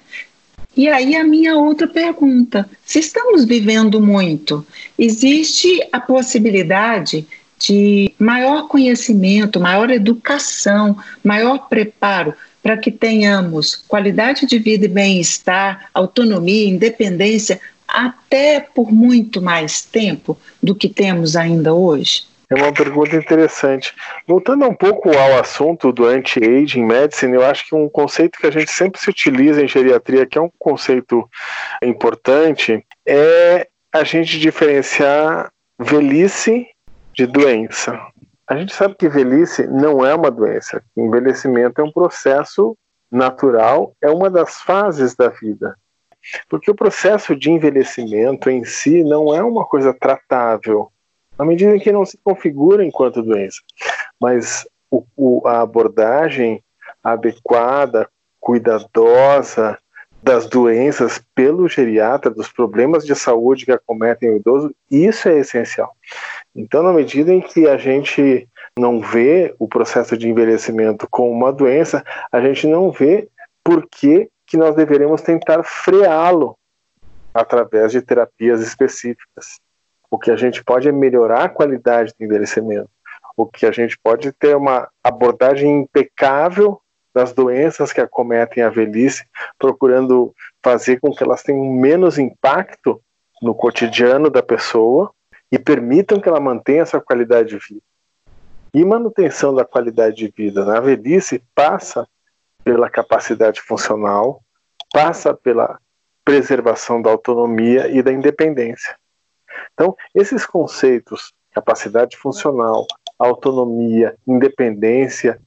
E 0.76 0.88
aí 0.88 1.14
a 1.14 1.24
minha 1.24 1.56
outra 1.56 1.86
pergunta: 1.86 2.68
se 2.84 2.98
estamos 2.98 3.44
vivendo 3.44 4.00
muito, 4.00 4.66
existe 4.98 5.80
a 5.92 6.00
possibilidade 6.00 7.26
de 7.58 8.12
maior 8.18 8.68
conhecimento, 8.68 9.60
maior 9.60 9.90
educação, 9.90 10.96
maior 11.22 11.68
preparo 11.68 12.34
para 12.62 12.76
que 12.76 12.90
tenhamos 12.90 13.76
qualidade 13.76 14.46
de 14.46 14.58
vida 14.58 14.86
e 14.86 14.88
bem-estar, 14.88 15.88
autonomia, 15.94 16.68
independência, 16.68 17.60
até 17.86 18.58
por 18.58 18.90
muito 18.90 19.40
mais 19.40 19.82
tempo 19.82 20.38
do 20.62 20.74
que 20.74 20.88
temos 20.88 21.36
ainda 21.36 21.74
hoje? 21.74 22.24
É 22.54 22.62
uma 22.62 22.72
pergunta 22.72 23.16
interessante. 23.16 23.92
Voltando 24.28 24.64
um 24.64 24.74
pouco 24.74 25.08
ao 25.08 25.40
assunto 25.40 25.92
do 25.92 26.06
anti-aging 26.06 26.84
medicine, 26.84 27.34
eu 27.34 27.44
acho 27.44 27.66
que 27.66 27.74
um 27.74 27.88
conceito 27.88 28.38
que 28.38 28.46
a 28.46 28.50
gente 28.50 28.70
sempre 28.70 29.00
se 29.00 29.10
utiliza 29.10 29.60
em 29.60 29.66
geriatria, 29.66 30.24
que 30.24 30.38
é 30.38 30.40
um 30.40 30.50
conceito 30.56 31.28
importante, 31.82 32.86
é 33.04 33.66
a 33.92 34.04
gente 34.04 34.38
diferenciar 34.38 35.50
velhice 35.80 36.68
de 37.12 37.26
doença. 37.26 38.00
A 38.46 38.56
gente 38.56 38.72
sabe 38.72 38.94
que 38.94 39.08
velhice 39.08 39.66
não 39.66 40.06
é 40.06 40.14
uma 40.14 40.30
doença, 40.30 40.80
envelhecimento 40.96 41.80
é 41.80 41.84
um 41.84 41.90
processo 41.90 42.76
natural, 43.10 43.92
é 44.00 44.08
uma 44.08 44.30
das 44.30 44.60
fases 44.60 45.16
da 45.16 45.28
vida. 45.28 45.76
Porque 46.48 46.70
o 46.70 46.74
processo 46.74 47.34
de 47.34 47.50
envelhecimento 47.50 48.48
em 48.48 48.64
si 48.64 49.02
não 49.02 49.34
é 49.34 49.42
uma 49.42 49.64
coisa 49.64 49.92
tratável 49.92 50.88
à 51.38 51.44
medida 51.44 51.78
que 51.78 51.92
não 51.92 52.04
se 52.04 52.18
configura 52.22 52.84
enquanto 52.84 53.22
doença. 53.22 53.60
Mas 54.20 54.66
o, 54.90 55.04
o, 55.16 55.46
a 55.46 55.60
abordagem 55.60 56.62
adequada, 57.02 58.08
cuidadosa 58.40 59.78
das 60.22 60.46
doenças 60.46 61.22
pelo 61.34 61.68
geriatra, 61.68 62.30
dos 62.30 62.48
problemas 62.48 63.04
de 63.04 63.14
saúde 63.14 63.66
que 63.66 63.72
acometem 63.72 64.30
o 64.30 64.36
idoso, 64.36 64.74
isso 64.90 65.28
é 65.28 65.38
essencial. 65.38 65.94
Então, 66.56 66.82
na 66.82 66.92
medida 66.92 67.30
em 67.30 67.42
que 67.42 67.68
a 67.68 67.76
gente 67.76 68.48
não 68.78 69.00
vê 69.00 69.54
o 69.58 69.68
processo 69.68 70.16
de 70.16 70.28
envelhecimento 70.28 71.06
como 71.10 71.30
uma 71.30 71.52
doença, 71.52 72.02
a 72.32 72.40
gente 72.40 72.66
não 72.66 72.90
vê 72.90 73.28
por 73.62 73.86
que, 73.86 74.28
que 74.46 74.56
nós 74.56 74.74
deveremos 74.74 75.20
tentar 75.20 75.62
freá-lo 75.62 76.56
através 77.34 77.92
de 77.92 78.00
terapias 78.00 78.60
específicas. 78.60 79.60
O 80.14 80.18
que 80.18 80.30
a 80.30 80.36
gente 80.36 80.62
pode 80.62 80.88
é 80.88 80.92
melhorar 80.92 81.42
a 81.42 81.48
qualidade 81.48 82.14
do 82.16 82.24
envelhecimento. 82.24 82.88
O 83.36 83.44
que 83.46 83.66
a 83.66 83.72
gente 83.72 83.98
pode 83.98 84.30
ter 84.30 84.56
uma 84.56 84.88
abordagem 85.02 85.80
impecável 85.80 86.80
das 87.12 87.32
doenças 87.32 87.92
que 87.92 88.00
acometem 88.00 88.62
a 88.62 88.70
velhice, 88.70 89.26
procurando 89.58 90.32
fazer 90.62 91.00
com 91.00 91.10
que 91.10 91.24
elas 91.24 91.42
tenham 91.42 91.64
menos 91.64 92.16
impacto 92.16 93.02
no 93.42 93.56
cotidiano 93.56 94.30
da 94.30 94.40
pessoa 94.40 95.12
e 95.50 95.58
permitam 95.58 96.20
que 96.20 96.28
ela 96.28 96.38
mantenha 96.38 96.82
essa 96.82 97.00
qualidade 97.00 97.48
de 97.48 97.58
vida. 97.58 97.82
E 98.72 98.84
manutenção 98.84 99.52
da 99.52 99.64
qualidade 99.64 100.14
de 100.14 100.28
vida 100.28 100.64
na 100.64 100.78
velhice 100.78 101.42
passa 101.56 102.06
pela 102.62 102.88
capacidade 102.88 103.60
funcional, 103.60 104.40
passa 104.92 105.34
pela 105.34 105.76
preservação 106.24 107.02
da 107.02 107.10
autonomia 107.10 107.88
e 107.88 108.00
da 108.00 108.12
independência. 108.12 108.96
Então, 109.74 109.94
esses 110.14 110.46
conceitos, 110.46 111.34
capacidade 111.52 112.16
funcional, 112.16 112.86
autonomia, 113.18 114.16
independência, 114.26 115.38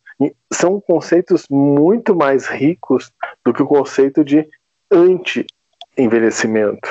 são 0.52 0.82
conceitos 0.82 1.46
muito 1.50 2.16
mais 2.16 2.48
ricos 2.48 3.12
do 3.46 3.54
que 3.54 3.62
o 3.62 3.68
conceito 3.68 4.24
de 4.24 4.48
anti-envelhecimento. 4.92 6.90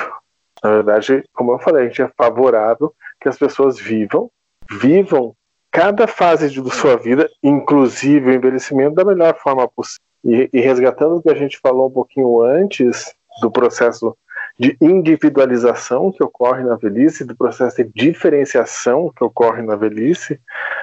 Na 0.63 0.71
verdade, 0.71 1.23
como 1.33 1.51
eu 1.51 1.59
falei, 1.59 1.83
a 1.83 1.87
gente 1.87 2.01
é 2.01 2.09
favorável 2.17 2.93
que 3.19 3.27
as 3.29 3.37
pessoas 3.37 3.79
vivam, 3.79 4.31
vivam 4.69 5.35
cada 5.71 6.07
fase 6.07 6.49
de 6.49 6.61
sua 6.73 6.97
vida, 6.97 7.29
inclusive 7.43 8.29
o 8.29 8.33
envelhecimento, 8.33 8.95
da 8.95 9.05
melhor 9.05 9.37
forma 9.37 9.67
possível. 9.67 10.01
E, 10.23 10.49
e 10.51 10.59
resgatando 10.59 11.17
o 11.17 11.21
que 11.21 11.29
a 11.29 11.35
gente 11.35 11.59
falou 11.59 11.87
um 11.87 11.91
pouquinho 11.91 12.41
antes 12.41 13.13
do 13.41 13.51
processo 13.51 14.17
de 14.59 14.75
individualização 14.81 16.11
que 16.11 16.23
ocorre 16.23 16.63
na 16.63 16.75
velhice, 16.75 17.23
do 17.23 17.35
processo 17.35 17.83
de 17.83 17.91
diferenciação 17.93 19.11
que 19.15 19.23
ocorre 19.23 19.61
na 19.61 19.75
velhice, 19.75 20.39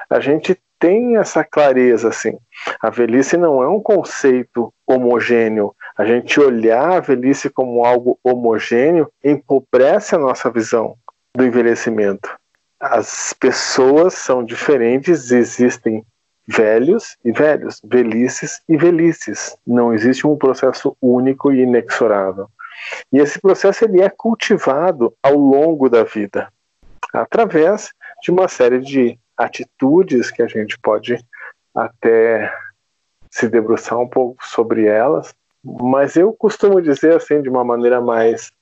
a 0.09 0.21
gente 0.21 0.59
tem 0.79 1.17
essa 1.17 1.43
clareza 1.43 2.09
assim. 2.09 2.37
A 2.81 2.91
velhice 2.91 3.37
não 3.37 3.63
é 3.63 3.69
um 3.69 3.81
conceito 3.81 4.73
homogêneo. 4.87 5.75
A 5.97 6.05
gente 6.05 6.39
olhar 6.39 6.93
a 6.93 7.01
velhice 7.01 7.49
como 7.49 7.85
algo 7.85 8.19
homogêneo 8.23 9.11
empobrece 9.23 10.15
a 10.15 10.19
nossa 10.19 10.51
visão 10.51 10.97
do 11.35 11.45
envelhecimento. 11.45 12.29
As 12.79 13.33
pessoas 13.33 14.15
são 14.15 14.45
diferentes, 14.45 15.31
existem 15.31 16.05
velhos 16.47 17.17
e 17.25 17.33
velhos, 17.33 17.81
velhices 17.83 18.61
e 18.69 18.77
velhices. 18.77 19.57
Não 19.67 19.95
existe 19.95 20.27
um 20.27 20.37
processo 20.37 20.97
único 21.01 21.51
e 21.51 21.63
inexorável. 21.63 22.49
E 23.13 23.19
esse 23.19 23.41
processo 23.41 23.85
ele 23.85 24.03
é 24.03 24.09
cultivado 24.09 25.15
ao 25.23 25.35
longo 25.35 25.89
da 25.89 26.05
vida, 26.05 26.49
através 27.13 27.93
de 28.23 28.31
uma 28.31 28.49
série 28.49 28.81
de 28.81 29.19
atitudes 29.37 30.31
que 30.31 30.43
a 30.43 30.47
gente 30.47 30.79
pode 30.79 31.19
até 31.75 32.53
se 33.31 33.49
debruçar 33.49 33.99
um 33.99 34.09
pouco 34.09 34.47
sobre 34.47 34.87
elas, 34.87 35.35
mas 35.65 36.15
eu 36.17 36.33
costumo 36.33 36.81
dizer 36.81 37.17
assim 37.17 37.43
de 37.43 37.49
uma 37.49 37.65
maneira 37.65 38.01
mais 38.01 38.53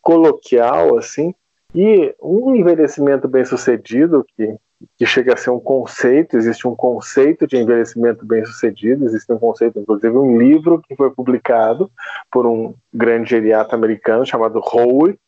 coloquial 0.00 0.96
assim, 0.96 1.34
e 1.74 2.14
um 2.20 2.54
envelhecimento 2.54 3.28
bem-sucedido 3.28 4.24
que 4.36 4.56
que 4.98 5.06
chega 5.06 5.34
a 5.34 5.36
ser 5.36 5.50
um 5.50 5.60
conceito, 5.60 6.36
existe 6.36 6.66
um 6.66 6.74
conceito 6.74 7.46
de 7.46 7.56
envelhecimento 7.56 8.24
bem-sucedido, 8.24 9.04
existe 9.04 9.32
um 9.32 9.38
conceito, 9.38 9.78
inclusive 9.78 10.16
um 10.16 10.38
livro 10.38 10.80
que 10.80 10.96
foi 10.96 11.10
publicado 11.10 11.90
por 12.30 12.46
um 12.46 12.74
grande 12.92 13.30
geriatra 13.30 13.76
americano 13.76 14.26
chamado 14.26 14.60
Howe, 14.60 15.18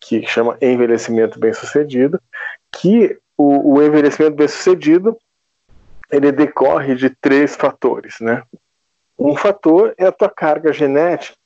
que 0.00 0.26
chama 0.26 0.58
Envelhecimento 0.60 1.38
Bem-Sucedido, 1.38 2.20
que 2.72 3.18
o, 3.36 3.74
o 3.74 3.82
envelhecimento 3.82 4.36
bem-sucedido 4.36 5.16
ele 6.10 6.30
decorre 6.30 6.94
de 6.94 7.10
três 7.10 7.56
fatores, 7.56 8.16
né? 8.20 8.42
Um 9.18 9.34
fator 9.34 9.94
é 9.96 10.06
a 10.06 10.12
tua 10.12 10.28
carga 10.28 10.72
genética, 10.72 11.36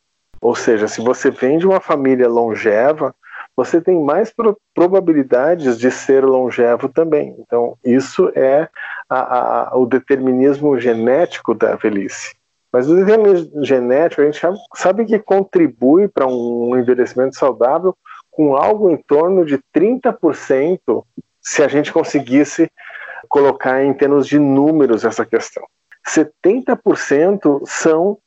ou 0.41 0.55
seja, 0.55 0.89
se 0.89 1.01
você 1.01 1.31
vem 1.31 1.59
de 1.59 1.67
uma 1.67 1.81
família 1.81 2.29
longeva, 2.29 3.15
você 3.59 3.81
tem 3.81 4.01
mais 4.01 4.33
pro 4.33 4.57
probabilidades 4.73 5.77
de 5.77 5.91
ser 5.91 6.25
longevo 6.25 6.89
também. 6.89 7.35
Então, 7.41 7.77
isso 7.85 8.31
é 8.37 8.69
a, 9.11 9.73
a, 9.73 9.77
o 9.77 9.85
determinismo 9.85 10.79
genético 10.79 11.55
da 11.55 11.75
velhice. 11.75 12.37
Mas 12.73 12.89
o 12.89 12.95
determinismo 12.95 13.65
genético, 13.65 14.23
a 14.23 14.27
gente 14.27 14.41
sabe 14.77 15.05
que 15.07 15.19
contribui 15.19 16.07
para 16.07 16.25
um 16.25 16.79
envelhecimento 16.79 17.37
saudável 17.37 17.97
com 18.31 18.55
algo 18.55 18.91
em 18.91 18.97
torno 18.97 19.45
de 19.45 19.59
30% 19.75 21.03
se 21.43 21.61
a 21.61 21.67
gente 21.67 21.93
conseguisse 21.93 22.71
colocar 23.29 23.83
em 23.83 23.93
termos 23.93 24.29
de 24.29 24.39
números 24.39 25.05
essa 25.05 25.27
questão. 25.27 25.67
70% 26.07 27.63
são 27.65 28.19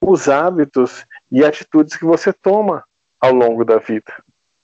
os 0.00 0.26
hábitos 0.26 1.04
e 1.30 1.44
atitudes 1.44 1.98
que 1.98 2.06
você 2.06 2.32
toma 2.32 2.82
ao 3.20 3.34
longo 3.34 3.62
da 3.62 3.76
vida. 3.76 4.10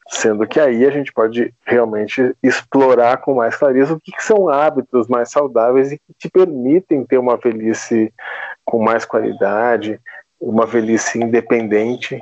Sendo 0.08 0.46
que 0.46 0.60
aí 0.60 0.84
a 0.84 0.90
gente 0.90 1.12
pode 1.12 1.52
realmente 1.64 2.32
explorar 2.42 3.16
com 3.18 3.34
mais 3.34 3.56
clareza 3.56 3.94
o 3.94 4.00
que, 4.00 4.12
que 4.12 4.22
são 4.22 4.48
hábitos 4.48 5.08
mais 5.08 5.30
saudáveis 5.30 5.90
e 5.90 5.98
que 5.98 6.14
te 6.18 6.28
permitem 6.28 7.04
ter 7.04 7.18
uma 7.18 7.36
velhice 7.36 8.12
com 8.64 8.82
mais 8.82 9.04
qualidade, 9.04 9.98
uma 10.40 10.64
velhice 10.64 11.18
independente 11.18 12.20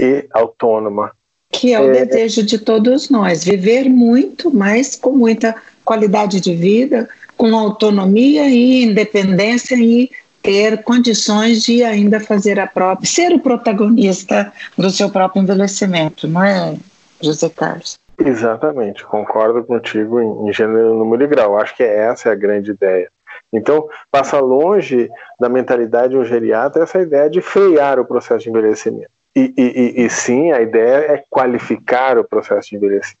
e 0.00 0.26
autônoma. 0.32 1.12
Que 1.50 1.72
é 1.72 1.80
o 1.80 1.90
é... 1.90 2.04
desejo 2.04 2.42
de 2.44 2.58
todos 2.58 3.10
nós, 3.10 3.42
viver 3.42 3.88
muito, 3.88 4.54
mas 4.54 4.94
com 4.94 5.10
muita 5.10 5.56
qualidade 5.84 6.40
de 6.40 6.54
vida, 6.54 7.08
com 7.36 7.56
autonomia 7.56 8.48
e 8.48 8.84
independência 8.84 9.74
e 9.74 10.10
ter 10.42 10.82
condições 10.82 11.64
de 11.64 11.82
ainda 11.82 12.20
fazer 12.20 12.60
a 12.60 12.66
própria, 12.66 13.08
ser 13.08 13.32
o 13.32 13.40
protagonista 13.40 14.52
do 14.76 14.88
seu 14.90 15.10
próprio 15.10 15.42
envelhecimento, 15.42 16.28
não 16.28 16.44
é, 16.44 16.76
José 17.20 17.48
Carlos? 17.48 17.98
Exatamente, 18.18 19.04
concordo 19.04 19.64
contigo 19.64 20.20
em, 20.20 20.48
em 20.48 20.52
gênero, 20.52 20.94
número 20.94 21.22
e 21.22 21.26
grau. 21.26 21.56
Acho 21.56 21.76
que 21.76 21.82
essa 21.82 22.28
é 22.28 22.32
a 22.32 22.36
grande 22.36 22.72
ideia. 22.72 23.10
Então, 23.52 23.88
passa 24.10 24.40
longe 24.40 25.08
da 25.38 25.48
mentalidade 25.48 26.10
de 26.10 26.18
um 26.18 26.24
geriatra 26.24 26.82
essa 26.82 27.00
ideia 27.00 27.30
de 27.30 27.40
frear 27.40 27.98
o 27.98 28.04
processo 28.04 28.44
de 28.44 28.50
envelhecimento. 28.50 29.10
E, 29.34 29.54
e, 29.56 30.04
e, 30.04 30.10
sim, 30.10 30.50
a 30.52 30.60
ideia 30.60 31.12
é 31.12 31.24
qualificar 31.30 32.18
o 32.18 32.24
processo 32.24 32.70
de 32.70 32.76
envelhecimento. 32.76 33.20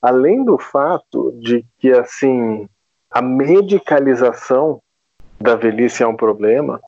Além 0.00 0.44
do 0.44 0.58
fato 0.58 1.32
de 1.40 1.64
que, 1.78 1.92
assim, 1.92 2.68
a 3.10 3.20
medicalização 3.20 4.80
da 5.40 5.56
velhice 5.56 6.02
é 6.02 6.06
um 6.06 6.16
problema, 6.16 6.80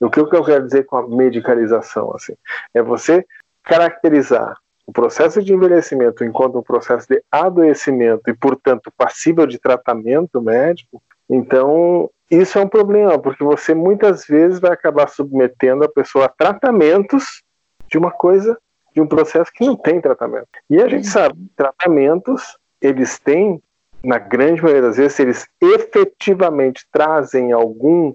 o 0.00 0.10
que 0.10 0.20
eu 0.20 0.44
quero 0.44 0.66
dizer 0.66 0.84
com 0.84 0.96
a 0.96 1.08
medicalização? 1.08 2.12
Assim, 2.14 2.34
é 2.74 2.82
você 2.82 3.24
caracterizar 3.62 4.56
o 4.86 4.92
processo 4.92 5.42
de 5.42 5.52
envelhecimento 5.52 6.24
enquanto 6.24 6.58
um 6.58 6.62
processo 6.62 7.08
de 7.08 7.20
adoecimento 7.30 8.30
e, 8.30 8.34
portanto, 8.34 8.92
passível 8.96 9.46
de 9.46 9.58
tratamento 9.58 10.40
médico, 10.40 11.02
então 11.28 12.08
isso 12.30 12.58
é 12.58 12.62
um 12.62 12.68
problema, 12.68 13.18
porque 13.18 13.42
você 13.42 13.74
muitas 13.74 14.24
vezes 14.24 14.60
vai 14.60 14.72
acabar 14.72 15.08
submetendo 15.08 15.84
a 15.84 15.88
pessoa 15.88 16.26
a 16.26 16.28
tratamentos 16.28 17.42
de 17.88 17.98
uma 17.98 18.10
coisa, 18.10 18.58
de 18.94 19.00
um 19.00 19.06
processo 19.06 19.52
que 19.52 19.64
não 19.64 19.76
tem 19.76 20.00
tratamento. 20.00 20.48
E 20.70 20.80
a 20.80 20.88
gente 20.88 21.06
sabe, 21.06 21.36
tratamentos, 21.56 22.56
eles 22.80 23.18
têm, 23.18 23.62
na 24.04 24.18
grande 24.18 24.62
maioria 24.62 24.82
das 24.82 24.96
vezes, 24.96 25.18
eles 25.18 25.48
efetivamente 25.60 26.86
trazem 26.92 27.52
algum 27.52 28.14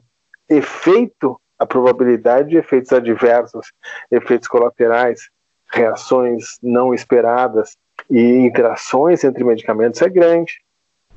efeito, 0.50 1.40
a 1.58 1.66
probabilidade 1.66 2.50
de 2.50 2.58
efeitos 2.58 2.92
adversos, 2.92 3.72
efeitos 4.10 4.48
colaterais, 4.48 5.30
reações 5.72 6.58
não 6.62 6.94
esperadas 6.94 7.78
e 8.10 8.20
interações 8.20 9.24
entre 9.24 9.44
medicamentos 9.44 10.02
é 10.02 10.10
grande. 10.10 10.62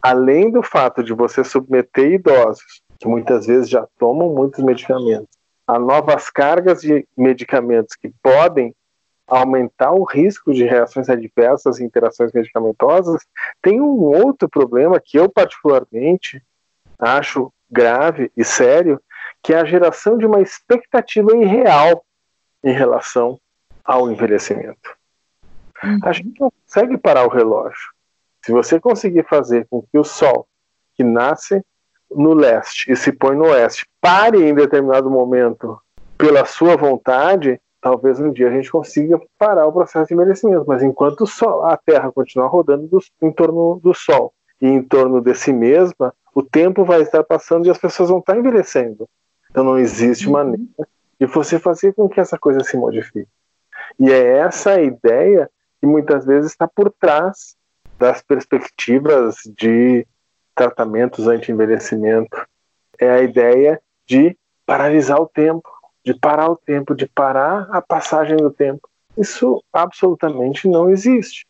Além 0.00 0.50
do 0.50 0.62
fato 0.62 1.02
de 1.02 1.12
você 1.12 1.42
submeter 1.42 2.12
idosos, 2.12 2.82
que 2.98 3.08
muitas 3.08 3.46
vezes 3.46 3.68
já 3.68 3.86
tomam 3.98 4.28
muitos 4.28 4.62
medicamentos, 4.62 5.28
a 5.66 5.78
novas 5.78 6.28
cargas 6.30 6.82
de 6.82 7.06
medicamentos 7.16 7.96
que 7.96 8.12
podem 8.22 8.74
aumentar 9.26 9.92
o 9.92 10.04
risco 10.04 10.52
de 10.52 10.64
reações 10.64 11.08
adversas 11.08 11.80
e 11.80 11.84
interações 11.84 12.32
medicamentosas, 12.32 13.22
tem 13.62 13.80
um 13.80 14.02
outro 14.02 14.48
problema 14.48 15.00
que 15.02 15.18
eu 15.18 15.28
particularmente 15.28 16.42
acho 16.98 17.50
grave 17.70 18.30
e 18.36 18.44
sério, 18.44 19.00
que 19.42 19.54
é 19.54 19.58
a 19.58 19.64
geração 19.64 20.18
de 20.18 20.26
uma 20.26 20.40
expectativa 20.40 21.34
irreal 21.34 22.04
em 22.62 22.72
relação 22.72 23.40
ao 23.84 24.10
envelhecimento. 24.10 24.96
Uhum. 25.82 25.98
A 26.02 26.12
gente 26.12 26.40
não 26.40 26.50
consegue 26.50 26.96
parar 26.96 27.26
o 27.26 27.30
relógio. 27.30 27.92
Se 28.44 28.52
você 28.52 28.80
conseguir 28.80 29.24
fazer 29.24 29.66
com 29.68 29.82
que 29.82 29.98
o 29.98 30.04
Sol, 30.04 30.46
que 30.94 31.02
nasce 31.04 31.62
no 32.10 32.32
leste 32.32 32.90
e 32.90 32.96
se 32.96 33.12
põe 33.12 33.36
no 33.36 33.44
oeste, 33.44 33.86
pare 34.00 34.42
em 34.42 34.54
determinado 34.54 35.10
momento 35.10 35.78
pela 36.16 36.44
sua 36.44 36.76
vontade, 36.76 37.60
talvez 37.80 38.20
um 38.20 38.30
dia 38.32 38.48
a 38.48 38.50
gente 38.50 38.70
consiga 38.70 39.20
parar 39.38 39.66
o 39.66 39.72
processo 39.72 40.08
de 40.08 40.14
envelhecimento. 40.14 40.64
Mas 40.66 40.82
enquanto 40.82 41.22
o 41.22 41.26
Sol, 41.26 41.64
a 41.64 41.76
Terra 41.76 42.12
continuar 42.12 42.48
rodando 42.48 42.86
do, 42.86 42.98
em 43.22 43.32
torno 43.32 43.80
do 43.82 43.92
Sol 43.92 44.32
e 44.60 44.66
em 44.66 44.82
torno 44.82 45.20
de 45.20 45.34
si 45.34 45.52
mesma, 45.52 46.14
o 46.34 46.42
tempo 46.42 46.84
vai 46.84 47.02
estar 47.02 47.22
passando 47.24 47.66
e 47.66 47.70
as 47.70 47.78
pessoas 47.78 48.08
vão 48.08 48.18
estar 48.18 48.36
envelhecendo. 48.36 49.08
Então 49.50 49.62
não 49.64 49.78
existe 49.78 50.26
uhum. 50.26 50.32
maneira 50.32 50.88
de 51.20 51.26
você 51.26 51.58
fazer 51.58 51.94
com 51.94 52.08
que 52.08 52.20
essa 52.20 52.38
coisa 52.38 52.60
se 52.60 52.76
modifique. 52.76 53.28
E 53.98 54.10
é 54.10 54.38
essa 54.38 54.80
ideia 54.80 55.50
que 55.80 55.86
muitas 55.86 56.24
vezes 56.24 56.50
está 56.50 56.66
por 56.66 56.90
trás 56.90 57.56
das 57.98 58.22
perspectivas 58.22 59.36
de 59.56 60.06
tratamentos 60.54 61.26
anti-envelhecimento. 61.26 62.46
É 62.98 63.10
a 63.10 63.22
ideia 63.22 63.80
de 64.06 64.36
paralisar 64.66 65.20
o 65.20 65.26
tempo, 65.26 65.68
de 66.04 66.14
parar 66.14 66.50
o 66.50 66.56
tempo, 66.56 66.94
de 66.94 67.06
parar 67.06 67.68
a 67.70 67.80
passagem 67.80 68.36
do 68.36 68.50
tempo. 68.50 68.88
Isso 69.16 69.62
absolutamente 69.72 70.68
não 70.68 70.90
existe. 70.90 71.46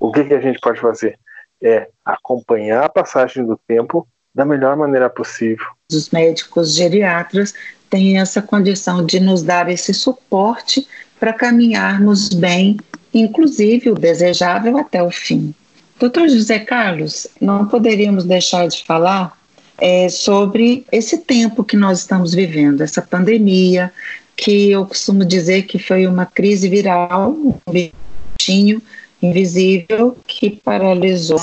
O 0.00 0.10
que, 0.10 0.24
que 0.24 0.34
a 0.34 0.40
gente 0.40 0.58
pode 0.60 0.80
fazer? 0.80 1.18
É 1.62 1.88
acompanhar 2.04 2.84
a 2.84 2.88
passagem 2.88 3.44
do 3.44 3.58
tempo 3.66 4.06
da 4.34 4.44
melhor 4.44 4.76
maneira 4.76 5.08
possível. 5.08 5.66
Os 5.90 6.10
médicos 6.10 6.74
geriatras 6.74 7.54
têm 7.88 8.18
essa 8.18 8.42
condição 8.42 9.04
de 9.04 9.20
nos 9.20 9.42
dar 9.42 9.70
esse 9.70 9.94
suporte 9.94 10.88
para 11.24 11.32
caminharmos 11.32 12.28
bem, 12.28 12.76
inclusive 13.14 13.88
o 13.88 13.94
desejável 13.94 14.76
até 14.76 15.02
o 15.02 15.10
fim. 15.10 15.54
Doutor 15.98 16.28
José 16.28 16.58
Carlos, 16.58 17.26
não 17.40 17.64
poderíamos 17.66 18.24
deixar 18.24 18.68
de 18.68 18.84
falar 18.84 19.32
é, 19.78 20.10
sobre 20.10 20.84
esse 20.92 21.16
tempo 21.16 21.64
que 21.64 21.78
nós 21.78 22.00
estamos 22.00 22.34
vivendo, 22.34 22.82
essa 22.82 23.00
pandemia, 23.00 23.90
que 24.36 24.70
eu 24.70 24.84
costumo 24.84 25.24
dizer 25.24 25.62
que 25.62 25.78
foi 25.78 26.06
uma 26.06 26.26
crise 26.26 26.68
viral, 26.68 27.30
um 27.30 27.54
bichinho 27.72 28.82
invisível 29.22 30.18
que 30.26 30.50
paralisou 30.62 31.40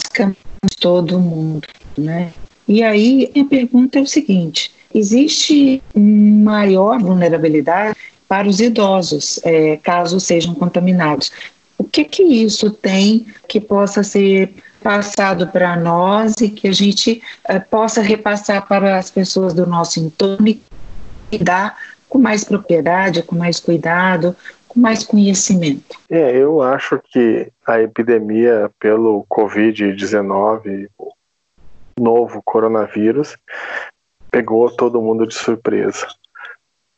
todo 0.79 1.19
mundo, 1.19 1.67
né? 1.97 2.31
E 2.67 2.83
aí 2.83 3.31
a 3.35 3.43
pergunta 3.45 3.97
é 3.97 4.03
o 4.03 4.07
seguinte: 4.07 4.71
existe 4.93 5.81
maior 5.95 6.99
vulnerabilidade 6.99 7.97
para 8.31 8.47
os 8.47 8.61
idosos, 8.61 9.41
é, 9.43 9.75
caso 9.75 10.17
sejam 10.17 10.55
contaminados? 10.55 11.33
o 11.81 11.83
que 11.83 12.05
que 12.05 12.21
isso 12.21 12.69
tem 12.69 13.25
que 13.47 13.59
possa 13.59 14.03
ser 14.03 14.53
passado 14.83 15.47
para 15.47 15.75
nós 15.75 16.33
e 16.39 16.47
que 16.47 16.67
a 16.67 16.71
gente 16.71 17.23
uh, 17.49 17.59
possa 17.71 18.01
repassar 18.01 18.67
para 18.67 18.99
as 18.99 19.09
pessoas 19.09 19.51
do 19.51 19.65
nosso 19.65 19.99
entorno 19.99 20.47
e 20.47 21.37
dar 21.39 21.75
com 22.07 22.19
mais 22.19 22.43
propriedade, 22.43 23.23
com 23.23 23.35
mais 23.35 23.59
cuidado, 23.59 24.35
com 24.67 24.79
mais 24.79 25.03
conhecimento. 25.03 25.97
É, 26.07 26.37
eu 26.37 26.61
acho 26.61 27.01
que 27.11 27.51
a 27.65 27.81
epidemia 27.81 28.69
pelo 28.79 29.25
Covid-19, 29.27 30.87
novo 31.99 32.41
coronavírus, 32.45 33.35
pegou 34.29 34.69
todo 34.69 35.01
mundo 35.01 35.25
de 35.25 35.33
surpresa. 35.33 36.07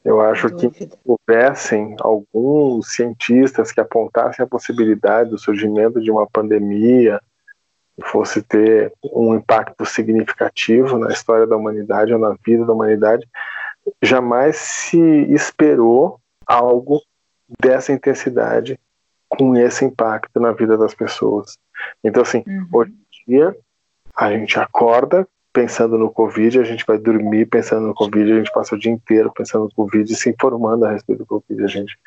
Eu 0.03 0.19
acho 0.19 0.49
que 0.55 0.69
se 0.69 0.89
houvessem 1.05 1.95
alguns 1.99 2.93
cientistas 2.93 3.71
que 3.71 3.79
apontassem 3.79 4.43
a 4.43 4.47
possibilidade 4.47 5.29
do 5.29 5.37
surgimento 5.37 6.01
de 6.01 6.11
uma 6.11 6.27
pandemia 6.27 7.21
que 7.95 8.07
fosse 8.09 8.41
ter 8.41 8.91
um 9.13 9.35
impacto 9.35 9.85
significativo 9.85 10.97
na 10.97 11.09
história 11.11 11.47
da 11.47 11.55
humanidade 11.55 12.13
ou 12.13 12.19
na 12.19 12.35
vida 12.45 12.65
da 12.65 12.73
humanidade, 12.73 13.27
jamais 14.01 14.57
se 14.57 14.99
esperou 15.33 16.19
algo 16.45 17.01
dessa 17.61 17.93
intensidade 17.93 18.79
com 19.29 19.55
esse 19.55 19.85
impacto 19.85 20.39
na 20.39 20.51
vida 20.51 20.77
das 20.77 20.93
pessoas. 20.93 21.57
Então, 22.03 22.23
assim, 22.23 22.43
uhum. 22.45 22.67
hoje 22.73 22.91
em 22.91 23.31
dia, 23.31 23.55
a 24.15 24.31
gente 24.31 24.59
acorda 24.59 25.27
pensando 25.53 25.97
no 25.99 26.09
Covid, 26.09 26.59
a 26.59 26.63
gente 26.63 26.83
vai 26.85 26.97
dormir 26.97 27.45
pensando 27.45 27.85
no 27.85 27.93
Covid, 27.93 28.31
a 28.31 28.37
gente 28.37 28.51
passa 28.51 28.73
o 28.73 28.79
dia 28.79 28.91
inteiro 28.91 29.31
pensando 29.31 29.65
no 29.65 29.73
Covid 29.73 30.11
e 30.11 30.15
se 30.15 30.31
informando 30.31 30.85
a 30.85 30.91
respeito 30.91 31.19
do 31.19 31.25
Covid. 31.27 31.63
A, 31.63 31.67
gente, 31.67 31.97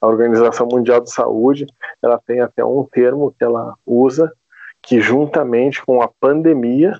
a 0.00 0.06
Organização 0.06 0.66
Mundial 0.66 1.00
de 1.02 1.12
Saúde 1.12 1.66
ela 2.02 2.18
tem 2.26 2.40
até 2.40 2.64
um 2.64 2.82
termo 2.90 3.34
que 3.38 3.44
ela 3.44 3.74
usa 3.84 4.32
que 4.82 5.00
juntamente 5.00 5.84
com 5.84 6.00
a 6.00 6.08
pandemia 6.08 6.98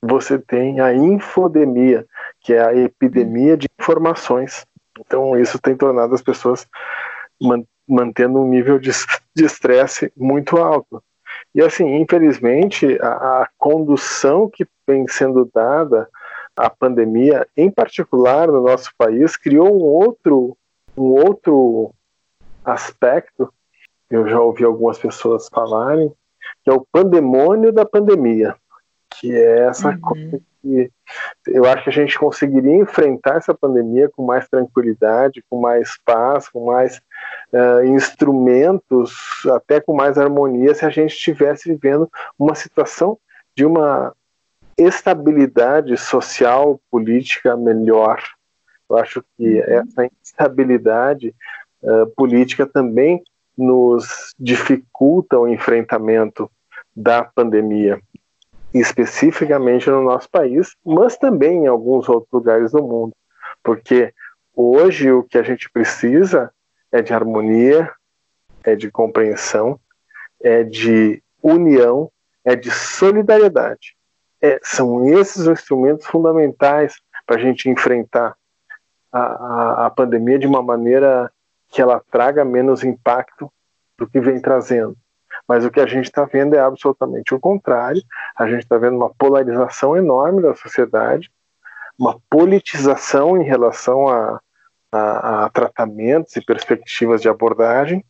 você 0.00 0.38
tem 0.38 0.80
a 0.80 0.94
infodemia, 0.94 2.06
que 2.40 2.52
é 2.54 2.64
a 2.64 2.76
epidemia 2.76 3.56
de 3.56 3.68
informações. 3.78 4.64
Então 4.98 5.38
isso 5.38 5.58
tem 5.60 5.76
tornado 5.76 6.14
as 6.14 6.22
pessoas 6.22 6.66
mantendo 7.88 8.40
um 8.40 8.48
nível 8.48 8.78
de 8.78 8.90
estresse 9.36 10.12
muito 10.16 10.56
alto. 10.56 11.02
E 11.54 11.60
assim, 11.60 11.96
infelizmente, 11.96 12.98
a, 13.00 13.42
a 13.42 13.48
condução 13.58 14.48
que 14.48 14.66
vem 14.86 15.06
sendo 15.08 15.48
dada 15.52 16.08
à 16.56 16.68
pandemia, 16.68 17.46
em 17.56 17.70
particular 17.70 18.48
no 18.48 18.62
nosso 18.62 18.90
país, 18.96 19.36
criou 19.36 19.74
um 19.74 19.82
outro, 19.82 20.56
um 20.96 21.10
outro 21.12 21.94
aspecto. 22.64 23.52
Eu 24.10 24.28
já 24.28 24.40
ouvi 24.40 24.64
algumas 24.64 24.98
pessoas 24.98 25.48
falarem 25.48 26.12
que 26.62 26.70
é 26.70 26.72
o 26.72 26.86
pandemônio 26.92 27.72
da 27.72 27.84
pandemia, 27.84 28.54
que 29.10 29.34
é 29.34 29.66
essa 29.66 29.90
uhum. 29.90 30.00
coisa 30.00 30.40
que 30.60 30.90
eu 31.46 31.64
acho 31.64 31.84
que 31.84 31.90
a 31.90 31.92
gente 31.92 32.18
conseguiria 32.18 32.76
enfrentar 32.76 33.36
essa 33.36 33.52
pandemia 33.52 34.08
com 34.08 34.24
mais 34.24 34.48
tranquilidade, 34.48 35.44
com 35.50 35.60
mais 35.60 35.98
paz, 36.04 36.48
com 36.48 36.66
mais 36.66 37.00
uh, 37.52 37.84
instrumentos, 37.84 39.12
até 39.52 39.80
com 39.80 39.92
mais 39.92 40.16
harmonia, 40.18 40.74
se 40.74 40.84
a 40.84 40.90
gente 40.90 41.12
estivesse 41.12 41.68
vivendo 41.68 42.08
uma 42.38 42.54
situação 42.54 43.18
de 43.56 43.66
uma 43.66 44.14
estabilidade 44.76 45.96
social, 45.96 46.80
política 46.90 47.56
melhor. 47.56 48.22
Eu 48.88 48.96
acho 48.96 49.24
que 49.36 49.60
uhum. 49.60 49.64
essa 49.64 50.10
instabilidade 50.20 51.34
uh, 51.82 52.06
política 52.16 52.66
também 52.66 53.22
nos 53.56 54.34
dificulta 54.38 55.38
o 55.38 55.48
enfrentamento 55.48 56.50
da 56.94 57.22
pandemia 57.22 58.00
especificamente 58.72 59.90
no 59.90 60.02
nosso 60.02 60.30
país, 60.30 60.74
mas 60.84 61.16
também 61.16 61.64
em 61.64 61.66
alguns 61.66 62.08
outros 62.08 62.32
lugares 62.32 62.72
do 62.72 62.82
mundo, 62.82 63.12
porque 63.62 64.12
hoje 64.54 65.12
o 65.12 65.22
que 65.22 65.36
a 65.36 65.42
gente 65.42 65.70
precisa 65.70 66.50
é 66.90 67.02
de 67.02 67.12
harmonia, 67.12 67.90
é 68.64 68.74
de 68.74 68.90
compreensão, 68.90 69.78
é 70.42 70.62
de 70.62 71.22
união, 71.42 72.10
é 72.44 72.56
de 72.56 72.70
solidariedade. 72.70 73.94
É, 74.42 74.58
são 74.62 75.08
esses 75.08 75.46
os 75.46 75.60
instrumentos 75.60 76.06
fundamentais 76.06 76.94
para 77.24 77.36
a 77.36 77.38
gente 77.38 77.70
enfrentar 77.70 78.36
a, 79.12 79.20
a, 79.20 79.86
a 79.86 79.90
pandemia 79.90 80.38
de 80.38 80.46
uma 80.46 80.62
maneira 80.62 81.30
que 81.68 81.80
ela 81.80 82.02
traga 82.10 82.44
menos 82.44 82.82
impacto 82.82 83.50
do 83.98 84.06
que 84.06 84.20
vem 84.20 84.40
trazendo. 84.40 84.96
Mas 85.46 85.64
o 85.64 85.70
que 85.70 85.80
a 85.80 85.86
gente 85.86 86.06
está 86.06 86.24
vendo 86.24 86.54
é 86.54 86.60
absolutamente 86.60 87.34
o 87.34 87.40
contrário. 87.40 88.02
A 88.36 88.46
gente 88.48 88.62
está 88.62 88.76
vendo 88.76 88.96
uma 88.96 89.10
polarização 89.14 89.96
enorme 89.96 90.42
da 90.42 90.54
sociedade, 90.54 91.30
uma 91.98 92.18
politização 92.28 93.36
em 93.36 93.44
relação 93.44 94.08
a, 94.08 94.40
a, 94.90 95.44
a 95.44 95.50
tratamentos 95.50 96.36
e 96.36 96.44
perspectivas 96.44 97.22
de 97.22 97.28
abordagem, 97.28 98.04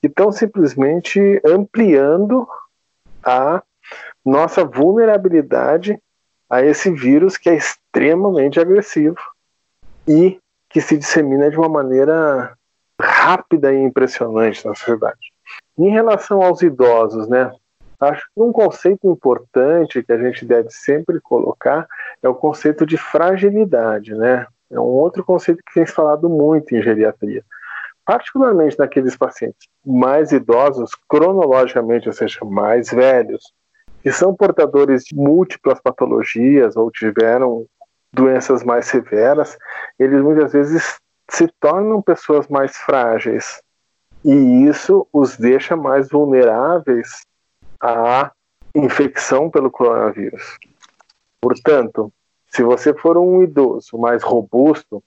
que 0.00 0.08
estão 0.08 0.32
simplesmente 0.32 1.40
ampliando 1.44 2.46
a 3.22 3.62
nossa 4.26 4.64
vulnerabilidade 4.64 5.96
a 6.50 6.60
esse 6.60 6.90
vírus 6.90 7.36
que 7.36 7.48
é 7.48 7.54
extremamente 7.54 8.58
agressivo 8.58 9.16
e 10.06 10.38
que 10.68 10.80
se 10.80 10.98
dissemina 10.98 11.48
de 11.48 11.56
uma 11.56 11.68
maneira 11.68 12.56
rápida 13.00 13.72
e 13.72 13.80
impressionante 13.80 14.66
na 14.66 14.74
sociedade. 14.74 15.32
Em 15.78 15.90
relação 15.90 16.42
aos 16.42 16.60
idosos, 16.60 17.28
né? 17.28 17.52
Acho 18.00 18.22
que 18.22 18.42
um 18.42 18.52
conceito 18.52 19.10
importante 19.10 20.02
que 20.02 20.12
a 20.12 20.18
gente 20.18 20.44
deve 20.44 20.70
sempre 20.70 21.20
colocar 21.20 21.86
é 22.22 22.28
o 22.28 22.34
conceito 22.34 22.84
de 22.84 22.96
fragilidade, 22.96 24.14
né? 24.14 24.46
É 24.70 24.78
um 24.78 24.82
outro 24.82 25.24
conceito 25.24 25.62
que 25.64 25.74
tem 25.74 25.86
se 25.86 25.92
falado 25.92 26.28
muito 26.28 26.74
em 26.74 26.82
geriatria, 26.82 27.44
particularmente 28.04 28.78
naqueles 28.78 29.16
pacientes 29.16 29.68
mais 29.84 30.32
idosos, 30.32 30.90
cronologicamente, 31.08 32.08
ou 32.08 32.12
seja, 32.12 32.44
mais 32.44 32.90
velhos, 32.90 33.52
que 34.06 34.12
são 34.12 34.32
portadores 34.32 35.02
de 35.02 35.16
múltiplas 35.16 35.80
patologias 35.80 36.76
ou 36.76 36.92
tiveram 36.92 37.66
doenças 38.12 38.62
mais 38.62 38.86
severas, 38.86 39.58
eles 39.98 40.22
muitas 40.22 40.52
vezes 40.52 41.00
se 41.28 41.48
tornam 41.58 42.00
pessoas 42.00 42.46
mais 42.46 42.76
frágeis, 42.76 43.60
e 44.24 44.32
isso 44.64 45.08
os 45.12 45.36
deixa 45.36 45.74
mais 45.74 46.08
vulneráveis 46.08 47.26
à 47.80 48.30
infecção 48.76 49.50
pelo 49.50 49.72
coronavírus. 49.72 50.56
Portanto, 51.40 52.12
se 52.46 52.62
você 52.62 52.94
for 52.94 53.18
um 53.18 53.42
idoso 53.42 53.98
mais 53.98 54.22
robusto, 54.22 55.02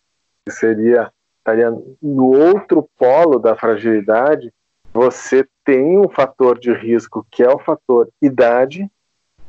que 0.45 0.51
seria 0.51 1.09
estaria 1.37 1.71
no 2.01 2.35
outro 2.35 2.89
polo 2.97 3.39
da 3.39 3.55
fragilidade, 3.55 4.53
você 4.99 5.47
tem 5.63 5.97
um 5.97 6.09
fator 6.09 6.59
de 6.59 6.73
risco 6.73 7.25
que 7.31 7.41
é 7.41 7.47
o 7.47 7.57
fator 7.57 8.09
idade, 8.21 8.85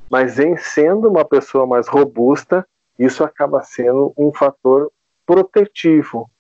mas 0.08 0.38
em 0.38 0.56
sendo 0.56 1.08
uma 1.08 1.24
pessoa 1.24 1.66
mais 1.66 1.88
robusta, 1.88 2.64
isso 2.96 3.24
acaba 3.24 3.60
sendo 3.60 4.12
um 4.16 4.32
fator 4.32 4.92
protetivo, 5.26 6.30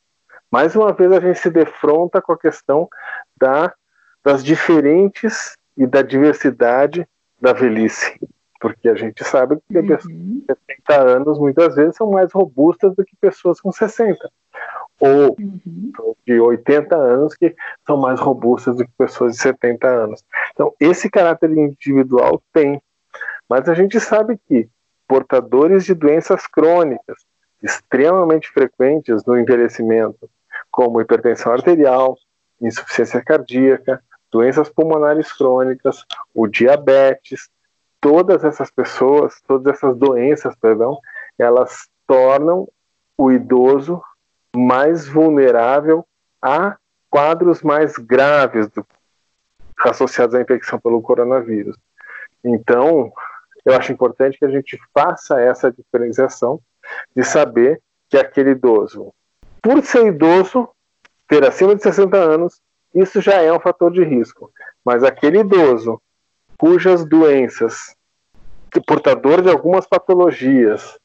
mais 0.48 0.76
uma 0.76 0.92
vez 0.92 1.10
a 1.10 1.18
gente 1.18 1.40
se 1.40 1.50
defronta 1.50 2.22
com 2.22 2.32
a 2.32 2.38
questão 2.38 2.88
da, 3.36 3.74
das 4.22 4.44
diferentes 4.44 5.56
e 5.76 5.88
da 5.88 6.02
diversidade 6.02 7.04
da 7.40 7.52
velhice. 7.52 8.16
Porque 8.60 8.88
a 8.88 8.94
gente 8.94 9.24
sabe 9.24 9.58
que 9.68 9.76
uhum. 9.76 9.86
pessoas 9.88 10.06
com 10.06 10.44
70 10.46 11.00
anos 11.00 11.38
muitas 11.40 11.74
vezes 11.74 11.96
são 11.96 12.12
mais 12.12 12.32
robustas 12.32 12.94
do 12.94 13.04
que 13.04 13.16
pessoas 13.16 13.60
com 13.60 13.72
60. 13.72 14.30
Ou 15.00 15.36
uhum. 15.38 16.14
de 16.26 16.38
80 16.38 16.94
anos 16.94 17.34
que 17.34 17.54
são 17.86 17.96
mais 17.96 18.20
robustas 18.20 18.76
do 18.76 18.84
que 18.84 18.92
pessoas 18.98 19.34
de 19.34 19.42
70 19.42 19.86
anos. 19.88 20.24
Então, 20.52 20.74
esse 20.78 21.08
caráter 21.08 21.50
individual 21.50 22.42
tem. 22.52 22.80
Mas 23.48 23.68
a 23.68 23.74
gente 23.74 23.98
sabe 23.98 24.38
que 24.46 24.68
portadores 25.08 25.84
de 25.84 25.94
doenças 25.94 26.46
crônicas, 26.46 27.24
extremamente 27.62 28.48
frequentes 28.50 29.24
no 29.24 29.38
envelhecimento, 29.38 30.30
como 30.70 31.00
hipertensão 31.00 31.52
arterial, 31.52 32.16
insuficiência 32.60 33.22
cardíaca, 33.22 34.00
doenças 34.30 34.68
pulmonares 34.68 35.32
crônicas, 35.32 36.04
o 36.34 36.46
diabetes, 36.46 37.48
todas 38.00 38.44
essas 38.44 38.70
pessoas, 38.70 39.40
todas 39.46 39.74
essas 39.74 39.96
doenças, 39.96 40.54
perdão, 40.56 40.98
elas 41.38 41.88
tornam 42.06 42.68
o 43.18 43.30
idoso 43.30 44.00
mais 44.56 45.06
vulnerável 45.06 46.06
a 46.42 46.76
quadros 47.08 47.62
mais 47.62 47.96
graves 47.96 48.68
do, 48.68 48.86
associados 49.80 50.34
à 50.34 50.40
infecção 50.40 50.78
pelo 50.78 51.02
coronavírus. 51.02 51.76
Então, 52.44 53.12
eu 53.64 53.74
acho 53.74 53.92
importante 53.92 54.38
que 54.38 54.44
a 54.44 54.50
gente 54.50 54.78
faça 54.92 55.40
essa 55.40 55.70
diferenciação 55.70 56.60
de 57.14 57.22
saber 57.24 57.80
que 58.08 58.16
aquele 58.16 58.50
idoso 58.50 59.12
por 59.62 59.84
ser 59.84 60.06
idoso, 60.06 60.68
ter 61.28 61.44
acima 61.46 61.74
de 61.74 61.82
60 61.82 62.16
anos, 62.16 62.60
isso 62.94 63.20
já 63.20 63.34
é 63.42 63.52
um 63.52 63.60
fator 63.60 63.92
de 63.92 64.02
risco. 64.02 64.50
Mas 64.84 65.04
aquele 65.04 65.40
idoso 65.40 66.00
cujas 66.58 67.04
doenças, 67.04 67.94
portador 68.86 69.42
de 69.42 69.50
algumas 69.50 69.86
patologias, 69.86 70.98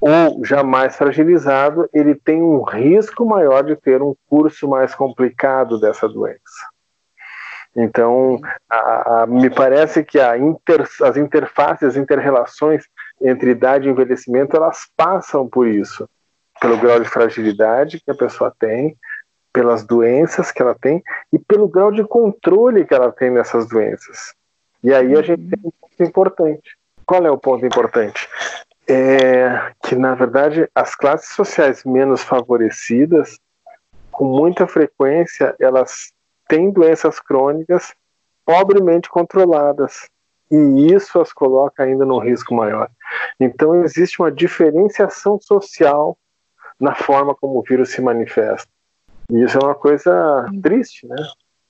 ou 0.00 0.44
já 0.44 0.62
mais 0.62 0.96
fragilizado, 0.96 1.88
ele 1.92 2.14
tem 2.14 2.42
um 2.42 2.62
risco 2.62 3.24
maior 3.24 3.62
de 3.62 3.76
ter 3.76 4.02
um 4.02 4.14
curso 4.28 4.68
mais 4.68 4.94
complicado 4.94 5.80
dessa 5.80 6.08
doença. 6.08 6.66
Então, 7.74 8.40
a, 8.70 9.22
a, 9.22 9.26
me 9.26 9.50
parece 9.50 10.02
que 10.02 10.18
inter, 10.38 10.88
as 11.02 11.16
interfaces, 11.16 11.90
as 11.90 11.96
interrelações 11.96 12.84
entre 13.20 13.50
idade 13.50 13.86
e 13.86 13.90
envelhecimento, 13.90 14.56
elas 14.56 14.86
passam 14.96 15.46
por 15.46 15.66
isso 15.66 16.08
pelo 16.58 16.78
grau 16.78 16.98
de 16.98 17.08
fragilidade 17.08 18.00
que 18.00 18.10
a 18.10 18.14
pessoa 18.14 18.52
tem, 18.58 18.96
pelas 19.52 19.84
doenças 19.84 20.50
que 20.50 20.62
ela 20.62 20.74
tem 20.74 21.02
e 21.30 21.38
pelo 21.38 21.68
grau 21.68 21.90
de 21.92 22.02
controle 22.04 22.86
que 22.86 22.94
ela 22.94 23.12
tem 23.12 23.30
nessas 23.30 23.68
doenças. 23.68 24.34
E 24.82 24.92
aí 24.92 25.14
a 25.14 25.22
gente 25.22 25.48
tem 25.48 25.60
um 25.64 25.70
ponto 25.70 26.02
importante. 26.02 26.76
Qual 27.04 27.26
é 27.26 27.30
o 27.30 27.38
ponto 27.38 27.64
importante? 27.64 28.28
É 28.88 29.72
que, 29.86 29.94
na 29.94 30.14
verdade, 30.14 30.68
as 30.74 30.94
classes 30.96 31.28
sociais 31.28 31.84
menos 31.84 32.20
favorecidas, 32.22 33.38
com 34.10 34.24
muita 34.24 34.66
frequência, 34.66 35.54
elas 35.60 36.12
têm 36.48 36.72
doenças 36.72 37.20
crônicas 37.20 37.94
pobremente 38.44 39.08
controladas. 39.08 40.08
e 40.48 40.92
isso 40.94 41.20
as 41.20 41.32
coloca 41.32 41.82
ainda 41.82 42.04
num 42.04 42.20
risco 42.20 42.54
maior. 42.54 42.88
Então 43.40 43.82
existe 43.82 44.20
uma 44.20 44.30
diferenciação 44.30 45.40
social 45.40 46.16
na 46.78 46.94
forma 46.94 47.34
como 47.34 47.58
o 47.58 47.62
vírus 47.62 47.90
se 47.90 48.00
manifesta. 48.00 48.68
E 49.30 49.42
isso 49.42 49.58
é 49.58 49.64
uma 49.64 49.74
coisa 49.74 50.46
triste, 50.62 51.04
né? 51.08 51.16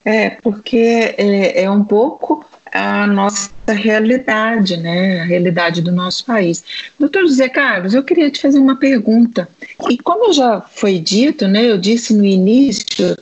É, 0.06 0.30
porque 0.30 1.14
é, 1.18 1.64
é 1.64 1.70
um 1.70 1.82
pouco 1.82 2.46
a 2.72 3.08
nossa 3.08 3.50
realidade, 3.66 4.76
né? 4.76 5.20
A 5.20 5.24
realidade 5.24 5.82
do 5.82 5.90
nosso 5.90 6.24
país. 6.24 6.62
Doutor 6.96 7.22
José 7.22 7.48
Carlos, 7.48 7.92
eu 7.92 8.04
queria 8.04 8.30
te 8.30 8.40
fazer 8.40 8.60
uma 8.60 8.76
pergunta. 8.76 9.48
E 9.90 9.98
como 9.98 10.32
já 10.32 10.60
foi 10.60 11.00
dito, 11.00 11.48
né? 11.48 11.68
Eu 11.68 11.76
disse 11.76 12.14
no 12.14 12.24
início, 12.24 13.16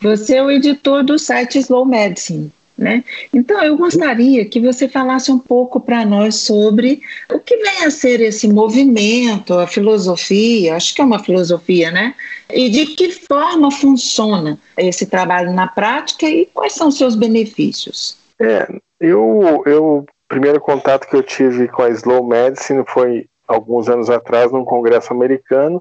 você 0.00 0.36
é 0.38 0.42
o 0.42 0.50
editor 0.50 1.04
do 1.04 1.16
site 1.20 1.60
Slow 1.60 1.86
Medicine. 1.86 2.50
Né? 2.76 3.04
Então, 3.32 3.62
eu 3.62 3.76
gostaria 3.76 4.44
que 4.44 4.58
você 4.58 4.88
falasse 4.88 5.30
um 5.30 5.38
pouco 5.38 5.78
para 5.78 6.04
nós 6.04 6.34
sobre 6.34 7.00
o 7.32 7.38
que 7.38 7.56
vem 7.56 7.84
a 7.84 7.90
ser 7.90 8.20
esse 8.20 8.48
movimento, 8.48 9.54
a 9.54 9.66
filosofia, 9.66 10.74
acho 10.74 10.92
que 10.92 11.00
é 11.00 11.04
uma 11.04 11.22
filosofia, 11.22 11.92
né? 11.92 12.16
E 12.52 12.68
de 12.68 12.86
que 12.86 13.12
forma 13.12 13.70
funciona 13.70 14.58
esse 14.76 15.06
trabalho 15.06 15.52
na 15.52 15.68
prática 15.68 16.26
e 16.26 16.46
quais 16.46 16.72
são 16.72 16.88
os 16.88 16.98
seus 16.98 17.14
benefícios? 17.14 18.18
É, 18.40 18.66
eu, 19.00 19.62
eu, 19.66 20.04
primeiro 20.26 20.60
contato 20.60 21.08
que 21.08 21.14
eu 21.14 21.22
tive 21.22 21.68
com 21.68 21.82
a 21.82 21.90
Slow 21.90 22.26
Medicine 22.26 22.82
foi 22.88 23.26
alguns 23.46 23.88
anos 23.88 24.10
atrás 24.10 24.50
num 24.50 24.64
congresso 24.64 25.12
americano 25.12 25.80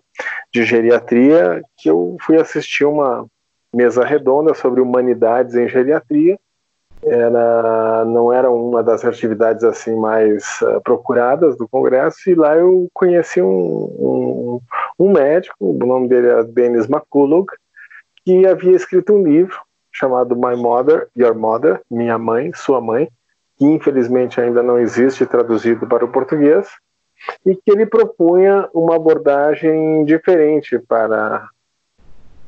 de 0.54 0.64
geriatria 0.64 1.64
que 1.78 1.90
eu 1.90 2.18
fui 2.22 2.38
assistir 2.38 2.86
uma 2.86 3.26
mesa 3.74 4.06
redonda 4.06 4.54
sobre 4.54 4.80
humanidades 4.80 5.56
em 5.56 5.68
geriatria 5.68 6.38
era 7.06 8.06
não 8.06 8.32
era 8.32 8.50
uma 8.50 8.84
das 8.84 9.04
atividades 9.04 9.64
assim 9.64 9.96
mais 9.96 10.62
uh, 10.62 10.82
procuradas 10.82 11.58
do 11.58 11.68
congresso 11.68 12.30
e 12.30 12.36
lá 12.36 12.56
eu 12.56 12.88
conheci 12.94 13.42
um, 13.42 13.48
um, 13.48 14.62
um, 15.00 15.12
médico 15.12 15.56
o 15.60 15.86
nome 15.86 16.08
dele 16.08 16.28
era 16.28 16.44
Dennis 16.44 16.90
McCullough 16.90 17.48
que 18.26 18.46
havia 18.46 18.76
escrito 18.76 19.14
um 19.14 19.24
livro 19.24 19.60
chamado 19.92 20.36
My 20.36 20.56
Mother 20.56 21.08
Your 21.18 21.36
Mother 21.36 21.82
minha 21.90 22.18
mãe 22.18 22.52
sua 22.54 22.82
mãe 22.82 23.10
que 23.58 23.66
infelizmente 23.66 24.40
ainda 24.42 24.64
não 24.64 24.80
existe 24.80 25.26
traduzido 25.26 25.88
para 25.88 26.06
o 26.06 26.12
português 26.12 26.68
e 27.46 27.56
que 27.56 27.72
ele 27.72 27.86
propunha 27.86 28.68
uma 28.74 28.96
abordagem 28.96 30.04
diferente 30.04 30.78
para 30.80 31.48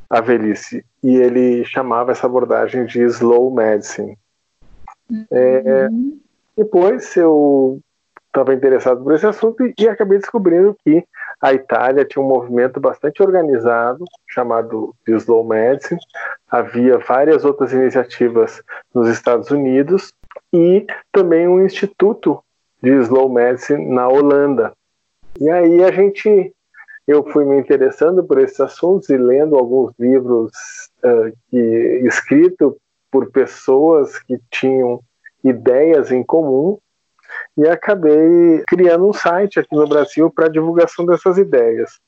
a 0.08 0.20
velhice. 0.20 0.84
E 1.02 1.16
ele 1.16 1.64
chamava 1.64 2.12
essa 2.12 2.26
abordagem 2.26 2.84
de 2.84 3.00
slow 3.02 3.50
medicine 3.50 4.18
é, 5.30 5.88
depois 6.56 7.16
eu 7.16 7.80
estava 8.26 8.54
interessado 8.54 9.02
por 9.02 9.14
esse 9.14 9.26
assunto 9.26 9.64
e, 9.64 9.74
e, 9.78 9.88
acabei 9.88 10.18
descobrindo 10.18 10.76
que 10.84 11.04
a 11.40 11.54
Itália 11.54 12.04
tinha 12.04 12.22
um 12.22 12.28
movimento 12.28 12.78
bastante 12.78 13.22
organizado 13.22 14.04
chamado 14.28 14.94
Slow 15.06 15.44
Medicine. 15.44 16.00
Havia 16.50 16.98
várias 16.98 17.44
outras 17.44 17.72
iniciativas 17.72 18.62
nos 18.94 19.08
Estados 19.08 19.50
Unidos 19.50 20.12
e 20.52 20.86
também 21.12 21.48
um 21.48 21.64
instituto 21.64 22.42
de 22.82 22.90
Slow 23.02 23.32
Medicine 23.32 23.86
na 23.86 24.06
Holanda. 24.06 24.72
E 25.40 25.50
aí 25.50 25.82
a 25.82 25.90
gente, 25.90 26.52
eu 27.06 27.24
fui 27.30 27.44
me 27.44 27.58
interessando 27.58 28.24
por 28.24 28.38
esses 28.38 28.60
assuntos 28.60 29.08
e 29.08 29.16
lendo 29.16 29.56
alguns 29.56 29.92
livros 29.98 30.50
uh, 31.02 31.32
que 31.50 32.02
escritos 32.04 32.74
por 33.10 33.30
pessoas 33.30 34.18
que 34.18 34.38
tinham 34.50 35.00
ideias 35.44 36.10
em 36.10 36.22
comum 36.22 36.78
e 37.56 37.66
acabei 37.68 38.62
criando 38.66 39.08
um 39.08 39.12
site 39.12 39.60
aqui 39.60 39.74
no 39.74 39.88
Brasil 39.88 40.30
para 40.30 40.48
divulgação 40.48 41.04
dessas 41.04 41.38
ideias. 41.38 41.98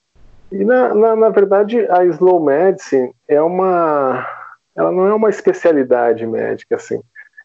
E 0.51 0.65
na, 0.65 0.95
na, 0.95 1.17
na, 1.17 1.29
verdade 1.29 1.87
a 1.91 2.05
slow 2.07 2.43
medicine 2.43 3.13
é 3.27 3.41
uma, 3.41 4.27
ela 4.75 4.91
não 4.91 5.07
é 5.07 5.15
uma 5.15 5.29
especialidade 5.29 6.27
médica 6.27 6.77
assim. 6.77 7.01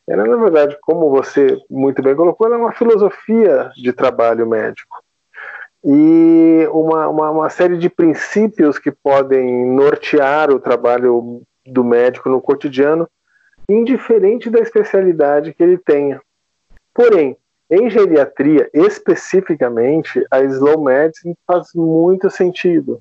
Ela 0.07 0.25
na 0.25 0.37
verdade, 0.37 0.77
como 0.81 1.09
você 1.09 1.57
muito 1.69 2.01
bem 2.01 2.15
colocou, 2.15 2.47
ela 2.47 2.55
é 2.55 2.59
uma 2.59 2.73
filosofia 2.73 3.71
de 3.75 3.91
trabalho 3.93 4.47
médico 4.47 5.03
e 5.83 6.65
uma, 6.71 7.09
uma, 7.09 7.29
uma 7.29 7.49
série 7.49 7.77
de 7.77 7.89
princípios 7.89 8.79
que 8.79 8.91
podem 8.91 9.65
nortear 9.65 10.49
o 10.49 10.59
trabalho 10.59 11.41
do 11.65 11.83
médico 11.83 12.29
no 12.29 12.41
cotidiano 12.41 13.07
indiferente 13.67 14.49
da 14.49 14.60
especialidade 14.60 15.54
que 15.54 15.63
ele 15.63 15.78
tenha. 15.78 16.21
Porém, 16.93 17.38
em 17.69 17.89
geriatria, 17.89 18.69
especificamente, 18.73 20.23
a 20.30 20.41
slow 20.41 20.84
medicine 20.84 21.36
faz 21.47 21.69
muito 21.73 22.30
sentido. 22.30 22.99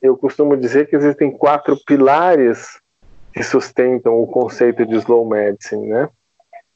Eu 0.00 0.16
costumo 0.16 0.56
dizer 0.56 0.88
que 0.88 0.96
existem 0.96 1.30
quatro 1.30 1.76
pilares 1.84 2.80
que 3.32 3.42
sustentam 3.42 4.20
o 4.20 4.26
conceito 4.26 4.86
de 4.86 4.96
slow 4.96 5.28
medicine, 5.28 5.86
né? 5.86 6.08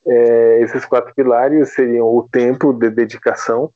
É, 0.07 0.61
esses 0.61 0.85
quatro 0.85 1.15
pilares 1.15 1.73
seriam 1.73 2.07
o 2.07 2.29
tempo 2.29 2.73
de 2.75 2.91
dedicação 2.91 3.73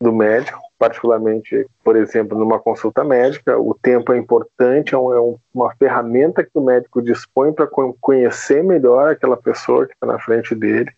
do 0.00 0.12
médico, 0.12 0.58
particularmente, 0.78 1.66
por 1.82 1.96
exemplo, 1.96 2.38
numa 2.38 2.58
consulta 2.58 3.02
médica, 3.02 3.58
o 3.58 3.74
tempo 3.74 4.12
é 4.12 4.18
importante, 4.18 4.94
é, 4.94 4.98
é 4.98 5.36
uma 5.52 5.74
ferramenta 5.76 6.44
que 6.44 6.50
o 6.54 6.60
médico 6.60 7.02
dispõe 7.02 7.52
para 7.52 7.68
conhecer 8.00 8.62
melhor 8.62 9.10
aquela 9.10 9.36
pessoa 9.36 9.86
que 9.86 9.92
está 9.92 10.06
na 10.06 10.18
frente 10.18 10.54
dele, 10.54 10.90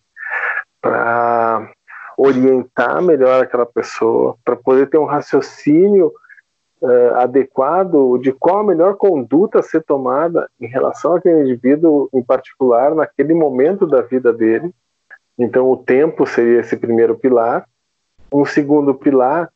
para 0.79 1.71
orientar 2.15 3.01
melhor 3.01 3.43
aquela 3.43 3.65
pessoa, 3.65 4.35
para 4.45 4.55
poder 4.55 4.87
ter 4.87 4.99
um 4.99 5.05
raciocínio 5.05 6.13
uh, 6.81 7.15
adequado 7.15 8.19
de 8.19 8.31
qual 8.31 8.59
a 8.59 8.63
melhor 8.63 8.95
conduta 8.95 9.59
a 9.59 9.63
ser 9.63 9.83
tomada 9.83 10.47
em 10.59 10.67
relação 10.67 11.15
àquele 11.15 11.41
indivíduo 11.41 12.07
em 12.13 12.21
particular, 12.21 12.93
naquele 12.93 13.33
momento 13.33 13.87
da 13.87 14.01
vida 14.01 14.31
dele. 14.31 14.71
Então, 15.39 15.71
o 15.71 15.77
tempo 15.77 16.27
seria 16.27 16.59
esse 16.59 16.77
primeiro 16.77 17.17
pilar. 17.17 17.65
Um 18.31 18.45
segundo 18.45 18.93
pilar 18.93 19.49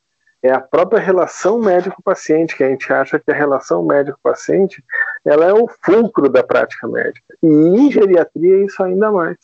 é 0.46 0.52
a 0.52 0.60
própria 0.60 1.00
relação 1.00 1.60
médico-paciente, 1.60 2.56
que 2.56 2.64
a 2.64 2.70
gente 2.70 2.92
acha 2.94 3.20
que 3.20 3.32
a 3.32 3.36
relação 3.36 3.84
médico-paciente 3.84 4.84
ela 5.26 5.46
é 5.46 5.54
o 5.54 5.68
fulcro 5.84 6.30
da 6.30 6.44
prática 6.44 6.88
médica. 6.88 7.26
E 7.42 7.48
em 7.48 7.92
geriatria 7.92 8.64
isso 8.64 8.84
ainda 8.84 9.12
mais. 9.12 9.38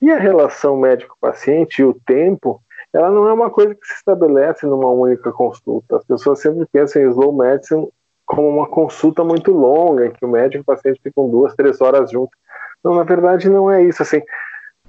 E 0.00 0.10
a 0.10 0.18
relação 0.18 0.76
médico-paciente 0.76 1.82
e 1.82 1.84
o 1.84 1.94
tempo, 2.06 2.62
ela 2.92 3.10
não 3.10 3.28
é 3.28 3.32
uma 3.32 3.50
coisa 3.50 3.74
que 3.74 3.86
se 3.86 3.94
estabelece 3.94 4.66
numa 4.66 4.90
única 4.90 5.32
consulta. 5.32 5.96
As 5.96 6.04
pessoas 6.04 6.40
sempre 6.40 6.64
pensam 6.72 7.02
em 7.02 7.08
slow 7.08 7.32
medicine 7.32 7.88
como 8.24 8.48
uma 8.48 8.68
consulta 8.68 9.24
muito 9.24 9.50
longa, 9.50 10.06
em 10.06 10.10
que 10.12 10.24
o 10.24 10.28
médico 10.28 10.58
e 10.58 10.60
o 10.60 10.64
paciente 10.64 11.00
ficam 11.02 11.28
duas, 11.28 11.54
três 11.56 11.80
horas 11.80 12.10
juntos. 12.10 12.38
Não, 12.84 12.94
na 12.94 13.02
verdade 13.02 13.48
não 13.48 13.70
é 13.70 13.82
isso. 13.82 14.02
Assim, 14.02 14.22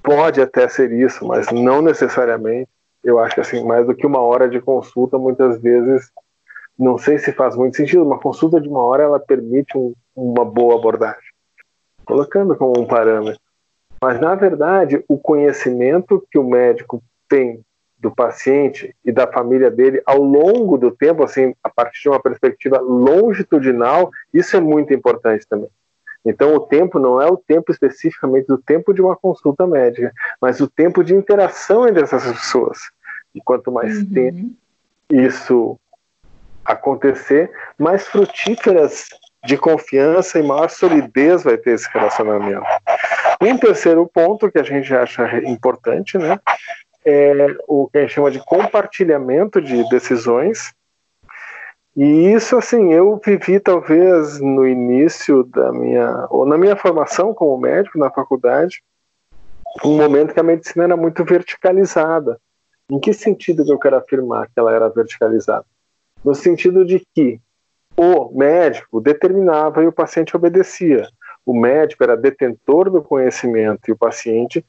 pode 0.04 0.40
até 0.40 0.68
ser 0.68 0.92
isso, 0.92 1.26
mas 1.26 1.52
não 1.52 1.82
necessariamente 1.82 2.70
eu 3.04 3.20
acho 3.20 3.36
que 3.36 3.42
assim, 3.42 3.64
mais 3.64 3.86
do 3.86 3.96
que 3.96 4.08
uma 4.08 4.20
hora 4.20 4.50
de 4.50 4.62
consulta, 4.62 5.18
muitas 5.18 5.62
vezes, 5.62 6.12
não 6.78 6.98
sei 6.98 7.18
se 7.18 7.32
faz 7.32 7.56
muito 7.56 7.76
sentido, 7.78 8.04
uma 8.04 8.20
consulta 8.20 8.60
de 8.60 8.68
uma 8.68 8.82
hora 8.82 9.04
ela 9.04 9.20
permite 9.20 9.78
um, 9.78 9.94
uma 10.16 10.46
boa 10.46 10.76
abordagem, 10.76 11.22
colocando 12.06 12.56
como 12.56 12.80
um 12.80 12.86
parâmetro. 12.86 13.42
Mas, 14.02 14.20
na 14.20 14.36
verdade, 14.36 15.04
o 15.08 15.18
conhecimento 15.18 16.26
que 16.30 16.38
o 16.38 16.44
médico 16.44 17.02
tem 17.30 17.62
do 17.98 18.14
paciente 18.14 18.94
e 19.04 19.14
da 19.14 19.26
família 19.26 19.72
dele 19.72 20.02
ao 20.06 20.22
longo 20.22 20.78
do 20.78 20.92
tempo, 20.92 21.24
assim, 21.24 21.56
a 21.64 21.70
partir 21.70 22.02
de 22.02 22.10
uma 22.10 22.22
perspectiva 22.22 22.80
longitudinal, 22.80 24.12
isso 24.34 24.58
é 24.58 24.60
muito 24.60 24.94
importante 24.94 25.48
também. 25.48 25.70
Então, 26.26 26.56
o 26.56 26.60
tempo 26.62 27.00
não 27.00 27.22
é 27.22 27.28
o 27.28 27.38
tempo 27.38 27.72
especificamente 27.72 28.48
do 28.48 28.58
tempo 28.58 28.94
de 28.94 29.02
uma 29.02 29.16
consulta 29.16 29.68
médica, 29.68 30.12
mas 30.42 30.62
o 30.62 30.70
tempo 30.70 31.04
de 31.04 31.14
interação 31.14 31.88
entre 31.88 32.04
essas 32.04 32.24
pessoas. 32.24 32.80
E 33.36 33.42
quanto 33.42 33.72
mais 33.72 33.98
uhum. 33.98 34.14
tempo 34.14 34.52
isso 35.10 35.78
acontecer, 36.64 37.52
mais 37.78 38.08
frutíferas 38.08 39.08
de 39.46 39.58
confiança 39.58 40.40
e 40.40 40.44
maior 40.44 40.70
solidez 40.70 41.44
vai 41.44 41.58
ter 41.58 41.72
esse 41.72 41.90
relacionamento. 41.92 42.64
Um 43.42 43.58
terceiro 43.58 44.08
ponto 44.08 44.50
que 44.50 44.58
a 44.58 44.64
gente 44.64 44.94
acha 44.96 45.40
importante, 45.40 46.18
né, 46.18 46.40
é 47.06 47.48
o 47.68 47.88
que 47.90 47.98
a 47.98 48.02
gente 48.02 48.14
chama 48.14 48.32
de 48.32 48.40
compartilhamento 48.40 49.62
de 49.62 49.88
decisões 49.90 50.74
e 51.96 52.34
isso, 52.34 52.58
assim, 52.58 52.92
eu 52.92 53.20
vivi 53.24 53.60
talvez 53.60 54.40
no 54.40 54.68
início 54.68 55.44
da 55.44 55.72
minha, 55.72 56.28
ou 56.30 56.46
na 56.46 56.58
minha 56.58 56.76
formação 56.76 57.34
como 57.34 57.58
médico 57.58 58.00
na 58.00 58.10
faculdade, 58.10 58.84
um 59.84 59.98
momento 59.98 60.34
que 60.34 60.40
a 60.40 60.44
medicina 60.44 60.86
era 60.86 60.98
muito 60.98 61.24
verticalizada. 61.24 62.40
Em 62.90 63.00
que 63.00 63.14
sentido 63.14 63.64
eu 63.72 63.80
quero 63.80 63.96
afirmar 63.96 64.48
que 64.48 64.60
ela 64.60 64.74
era 64.74 64.90
verticalizada? 64.90 65.66
No 66.24 66.34
sentido 66.34 66.84
de 66.84 67.06
que 67.14 67.40
o 67.96 68.32
médico 68.36 69.00
determinava 69.00 69.84
e 69.84 69.88
o 69.88 69.92
paciente 69.92 70.36
obedecia. 70.36 71.08
O 71.46 71.54
médico 71.54 72.04
era 72.04 72.18
detentor 72.18 72.90
do 72.90 73.02
conhecimento 73.02 73.82
e 73.88 73.92
o 73.92 73.98
paciente, 73.98 74.66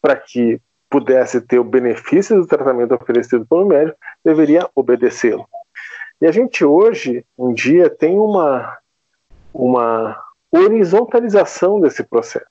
para 0.00 0.16
que 0.16 0.60
pudesse 0.90 1.40
ter 1.40 1.58
o 1.58 1.64
benefício 1.64 2.36
do 2.36 2.46
tratamento 2.46 2.94
oferecido 2.94 3.46
pelo 3.46 3.66
médico, 3.66 3.98
deveria 4.24 4.68
obedecê-lo. 4.74 5.46
E 6.20 6.26
a 6.26 6.32
gente 6.32 6.64
hoje, 6.64 7.24
um 7.36 7.52
dia, 7.52 7.90
tem 7.90 8.18
uma, 8.18 8.78
uma 9.52 10.18
horizontalização 10.50 11.80
desse 11.80 12.02
processo. 12.02 12.46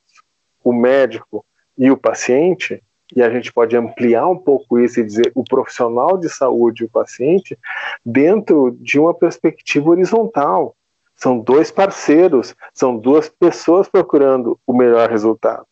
O 0.64 0.72
médico 0.72 1.46
e 1.78 1.90
o 1.90 1.98
paciente, 1.98 2.82
e 3.16 3.22
a 3.22 3.30
gente 3.30 3.52
pode 3.52 3.76
ampliar 3.76 4.28
um 4.28 4.38
pouco 4.38 4.80
isso 4.80 5.00
e 5.00 5.04
dizer 5.04 5.32
o 5.36 5.44
profissional 5.44 6.18
de 6.18 6.30
saúde 6.30 6.84
e 6.84 6.86
o 6.86 6.90
paciente, 6.90 7.58
dentro 8.06 8.72
de 8.80 9.00
uma 9.00 9.14
perspectiva 9.14 9.90
horizontal. 9.90 10.76
São 11.16 11.40
dois 11.40 11.72
parceiros, 11.72 12.56
são 12.74 12.98
duas 12.98 13.30
pessoas 13.30 13.88
procurando 13.88 14.60
o 14.68 14.74
melhor 14.74 15.10
resultado. 15.10 15.66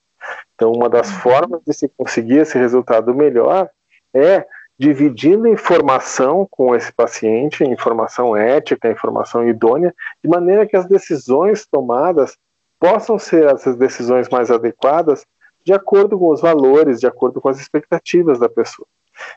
Então, 0.56 0.72
uma 0.72 0.90
das 0.90 1.10
uhum. 1.10 1.20
formas 1.20 1.62
de 1.66 1.74
se 1.74 1.90
conseguir 1.90 2.38
esse 2.38 2.58
resultado 2.58 3.14
melhor 3.14 3.70
é 4.14 4.46
dividindo 4.84 5.48
informação 5.48 6.46
com 6.52 6.76
esse 6.76 6.92
paciente, 6.92 7.64
informação 7.64 8.36
ética, 8.36 8.92
informação 8.92 9.48
idônea, 9.48 9.96
de 10.22 10.30
maneira 10.30 10.68
que 10.68 10.76
as 10.76 10.86
decisões 10.86 11.66
tomadas 11.66 12.36
possam 12.78 13.18
ser 13.18 13.46
essas 13.46 13.78
decisões 13.78 14.28
mais 14.28 14.52
adequadas 14.52 15.26
de 15.64 15.72
acordo 15.72 16.20
com 16.20 16.30
os 16.30 16.42
valores, 16.42 17.00
de 17.00 17.08
acordo 17.08 17.40
com 17.40 17.48
as 17.48 17.62
expectativas 17.62 18.40
da 18.40 18.50
pessoa. 18.50 18.86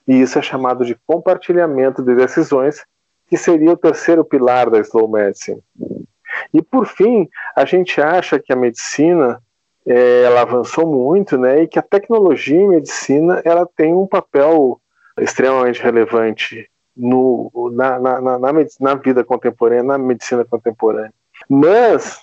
E 0.09 0.21
isso 0.21 0.37
é 0.37 0.43
chamado 0.43 0.85
de 0.85 0.99
compartilhamento 1.07 2.03
de 2.03 2.17
decisões, 2.17 2.85
que 3.29 3.37
seria 3.37 3.71
o 3.71 3.77
terceiro 3.77 4.25
pilar 4.25 4.69
da 4.69 4.81
slow 4.81 5.09
medicine. 5.09 5.63
E 6.53 6.61
por 6.61 6.89
fim, 6.89 7.29
a 7.55 7.65
gente 7.65 8.01
acha 8.01 8.41
que 8.41 8.53
a 8.53 8.57
medicina 8.57 9.41
é, 9.87 10.23
ela 10.23 10.41
avançou 10.41 10.89
muito, 10.89 11.39
né, 11.39 11.63
e 11.63 11.69
que 11.69 11.79
a 11.79 11.83
tecnologia 11.83 12.59
em 12.59 12.67
medicina 12.67 13.41
ela 13.45 13.65
tem 13.77 13.95
um 13.95 14.09
papel 14.09 14.81
extremamente 15.19 15.83
relevante 15.83 16.69
no, 16.97 17.51
na, 17.73 17.99
na, 17.99 18.21
na, 18.21 18.39
na, 18.39 18.95
vida 18.95 19.23
contemporânea, 19.23 19.83
na 19.83 19.99
medicina 19.99 20.45
contemporânea. 20.45 21.13
Mas 21.49 22.21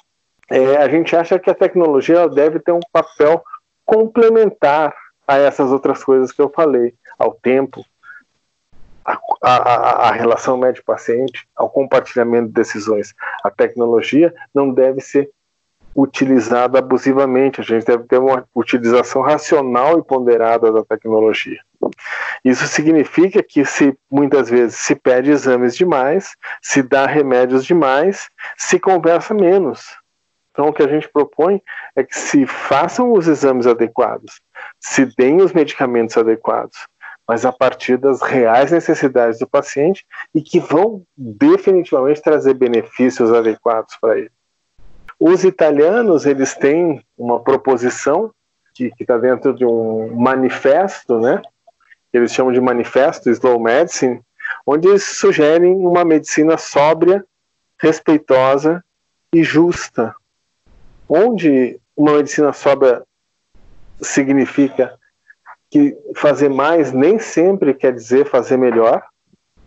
é, 0.50 0.78
a 0.78 0.88
gente 0.88 1.16
acha 1.16 1.38
que 1.38 1.50
a 1.50 1.56
tecnologia 1.56 2.28
deve 2.28 2.60
ter 2.60 2.72
um 2.72 2.80
papel 2.92 3.44
complementar 3.86 4.96
a 5.28 5.38
essas 5.38 5.72
outras 5.72 6.04
coisas 6.04 6.32
que 6.32 6.42
eu 6.42 6.50
falei, 6.50 6.94
ao 7.18 7.34
tempo, 7.34 7.86
a, 9.06 9.20
a, 9.42 10.10
a 10.10 10.12
relação 10.12 10.58
médico-paciente, 10.58 11.48
ao 11.56 11.70
compartilhamento 11.70 12.48
de 12.48 12.54
decisões. 12.54 13.14
A 13.44 13.52
tecnologia 13.52 14.34
não 14.54 14.72
deve 14.72 15.02
ser 15.02 15.30
utilizada 15.96 16.80
abusivamente, 16.80 17.62
a 17.62 17.64
gente 17.64 17.86
deve 17.86 18.04
ter 18.06 18.18
uma 18.18 18.46
utilização 18.56 19.22
racional 19.22 20.00
e 20.00 20.04
ponderada 20.04 20.72
da 20.72 20.84
tecnologia. 20.84 21.60
Isso 22.44 22.68
significa 22.68 23.44
que 23.44 23.64
se 23.66 23.98
muitas 24.12 24.50
vezes 24.50 24.78
se 24.78 24.96
pede 24.96 25.32
exames 25.32 25.76
demais, 25.76 26.36
se 26.62 26.82
dá 26.82 27.06
remédios 27.06 27.66
demais, 27.66 28.30
se 28.58 28.80
conversa 28.80 29.34
menos. 29.34 29.96
Então, 30.52 30.68
o 30.68 30.74
que 30.74 30.84
a 30.84 30.88
gente 30.88 31.10
propõe 31.10 31.62
é 31.96 32.04
que 32.04 32.16
se 32.16 32.46
façam 32.46 33.12
os 33.12 33.28
exames 33.28 33.66
adequados, 33.66 34.40
se 34.80 35.06
deem 35.18 35.42
os 35.42 35.52
medicamentos 35.52 36.16
adequados, 36.16 36.78
mas 37.28 37.44
a 37.46 37.52
partir 37.52 37.98
das 37.98 38.22
reais 38.22 38.72
necessidades 38.72 39.40
do 39.40 39.48
paciente 39.48 40.06
e 40.34 40.42
que 40.42 40.60
vão 40.60 41.04
definitivamente 41.18 42.22
trazer 42.22 42.54
benefícios 42.54 43.34
adequados 43.34 43.98
para 44.00 44.20
ele. 44.20 44.32
Os 45.26 45.46
italianos, 45.46 46.26
eles 46.26 46.54
têm 46.54 47.02
uma 47.18 47.40
proposição 47.40 48.30
que 48.74 48.92
está 49.00 49.18
dentro 49.18 49.54
de 49.54 49.66
um 49.66 50.14
manifesto, 50.14 51.18
né? 51.18 51.42
Eles 52.12 52.34
chamam 52.34 52.52
de 52.52 52.60
manifesto 52.60 53.30
Slow 53.30 53.58
Medicine, 53.58 54.20
onde 54.68 54.90
eles 54.90 55.06
sugerem 55.16 55.74
uma 55.78 56.04
medicina 56.04 56.58
sóbria, 56.58 57.26
respeitosa 57.80 58.84
e 59.34 59.46
justa, 59.46 60.14
onde 61.08 61.80
uma 61.96 62.18
medicina 62.18 62.52
sóbria 62.52 63.02
significa 64.02 65.00
que 65.72 65.98
fazer 66.18 66.50
mais 66.50 66.92
nem 66.92 67.18
sempre 67.18 67.74
quer 67.74 67.94
dizer 67.94 68.30
fazer 68.30 68.58
melhor. 68.58 69.02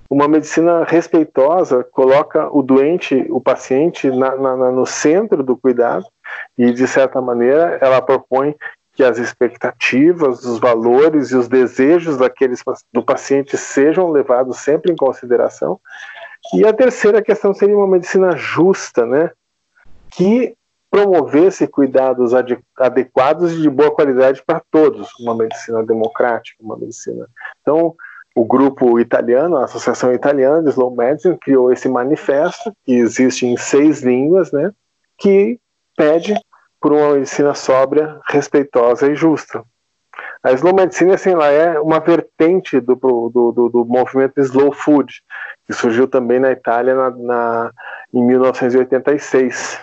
Uma 0.09 0.29
medicina 0.29 0.85
respeitosa 0.85 1.85
coloca 1.85 2.49
o 2.57 2.62
doente, 2.62 3.27
o 3.31 3.40
paciente, 3.40 4.11
na, 4.11 4.37
na, 4.37 4.71
no 4.71 4.87
centro 4.87 5.42
do 5.42 5.57
cuidado 5.57 6.07
e, 6.57 6.73
de 6.73 6.87
certa 6.87 7.21
maneira, 7.21 7.79
ela 7.81 8.01
propõe 8.01 8.55
que 8.95 9.05
as 9.05 9.19
expectativas, 9.19 10.45
os 10.45 10.59
valores 10.59 11.31
e 11.31 11.37
os 11.37 11.49
desejos 11.49 12.16
daqueles 12.16 12.62
do 12.92 13.03
paciente 13.03 13.57
sejam 13.57 14.11
levados 14.11 14.59
sempre 14.59 14.90
em 14.90 14.97
consideração. 14.97 15.79
E 16.55 16.64
a 16.64 16.73
terceira 16.73 17.21
questão 17.21 17.53
seria 17.53 17.77
uma 17.77 17.87
medicina 17.87 18.37
justa, 18.37 19.05
né? 19.05 19.31
Que 20.11 20.57
promovesse 20.90 21.66
cuidados 21.66 22.33
adequados 22.79 23.53
e 23.53 23.61
de 23.61 23.69
boa 23.69 23.90
qualidade 23.90 24.42
para 24.47 24.62
todos, 24.71 25.11
uma 25.21 25.35
medicina 25.35 25.85
democrática, 25.85 26.57
uma 26.62 26.77
medicina. 26.77 27.27
Então, 27.61 27.95
o 28.37 28.44
grupo 28.44 29.01
italiano, 29.01 29.57
a 29.57 29.64
Associação 29.64 30.12
Italiana 30.12 30.62
de 30.62 30.68
Slow 30.68 30.94
Medicine, 30.94 31.38
criou 31.38 31.72
esse 31.72 31.88
manifesto, 31.88 32.70
que 32.85 32.92
existe 32.92 33.46
em 33.46 33.57
seis 33.57 34.03
línguas, 34.03 34.53
né, 34.53 34.72
que 35.16 35.59
pede 35.96 36.35
por 36.79 36.92
uma 36.92 37.14
medicina 37.14 37.55
sóbria, 37.55 38.20
respeitosa 38.27 39.11
e 39.11 39.14
justa. 39.14 39.64
A 40.42 40.53
Slow 40.53 40.75
Medicine, 40.75 41.14
assim, 41.14 41.31
ela 41.31 41.49
é 41.49 41.81
uma 41.81 41.99
vertente 41.99 42.79
do, 42.79 42.94
do, 42.94 43.53
do, 43.53 43.68
do 43.70 43.85
movimento 43.87 44.38
Slow 44.38 44.70
Food, 44.70 45.14
que 45.66 45.72
surgiu 45.72 46.07
também 46.07 46.38
na 46.38 46.53
Itália 46.53 46.94
na, 46.94 47.11
na, 47.11 47.70
em 48.12 48.22
1986. 48.22 49.81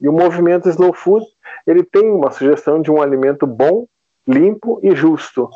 E 0.00 0.08
o 0.08 0.12
movimento 0.12 0.68
Slow 0.68 0.92
Food, 0.92 1.26
ele 1.66 1.82
tem 1.82 2.08
uma 2.08 2.30
sugestão 2.30 2.80
de 2.80 2.88
um 2.88 3.02
alimento 3.02 3.48
bom, 3.48 3.84
limpo 4.28 4.78
e 4.80 4.94
justo, 4.94 5.50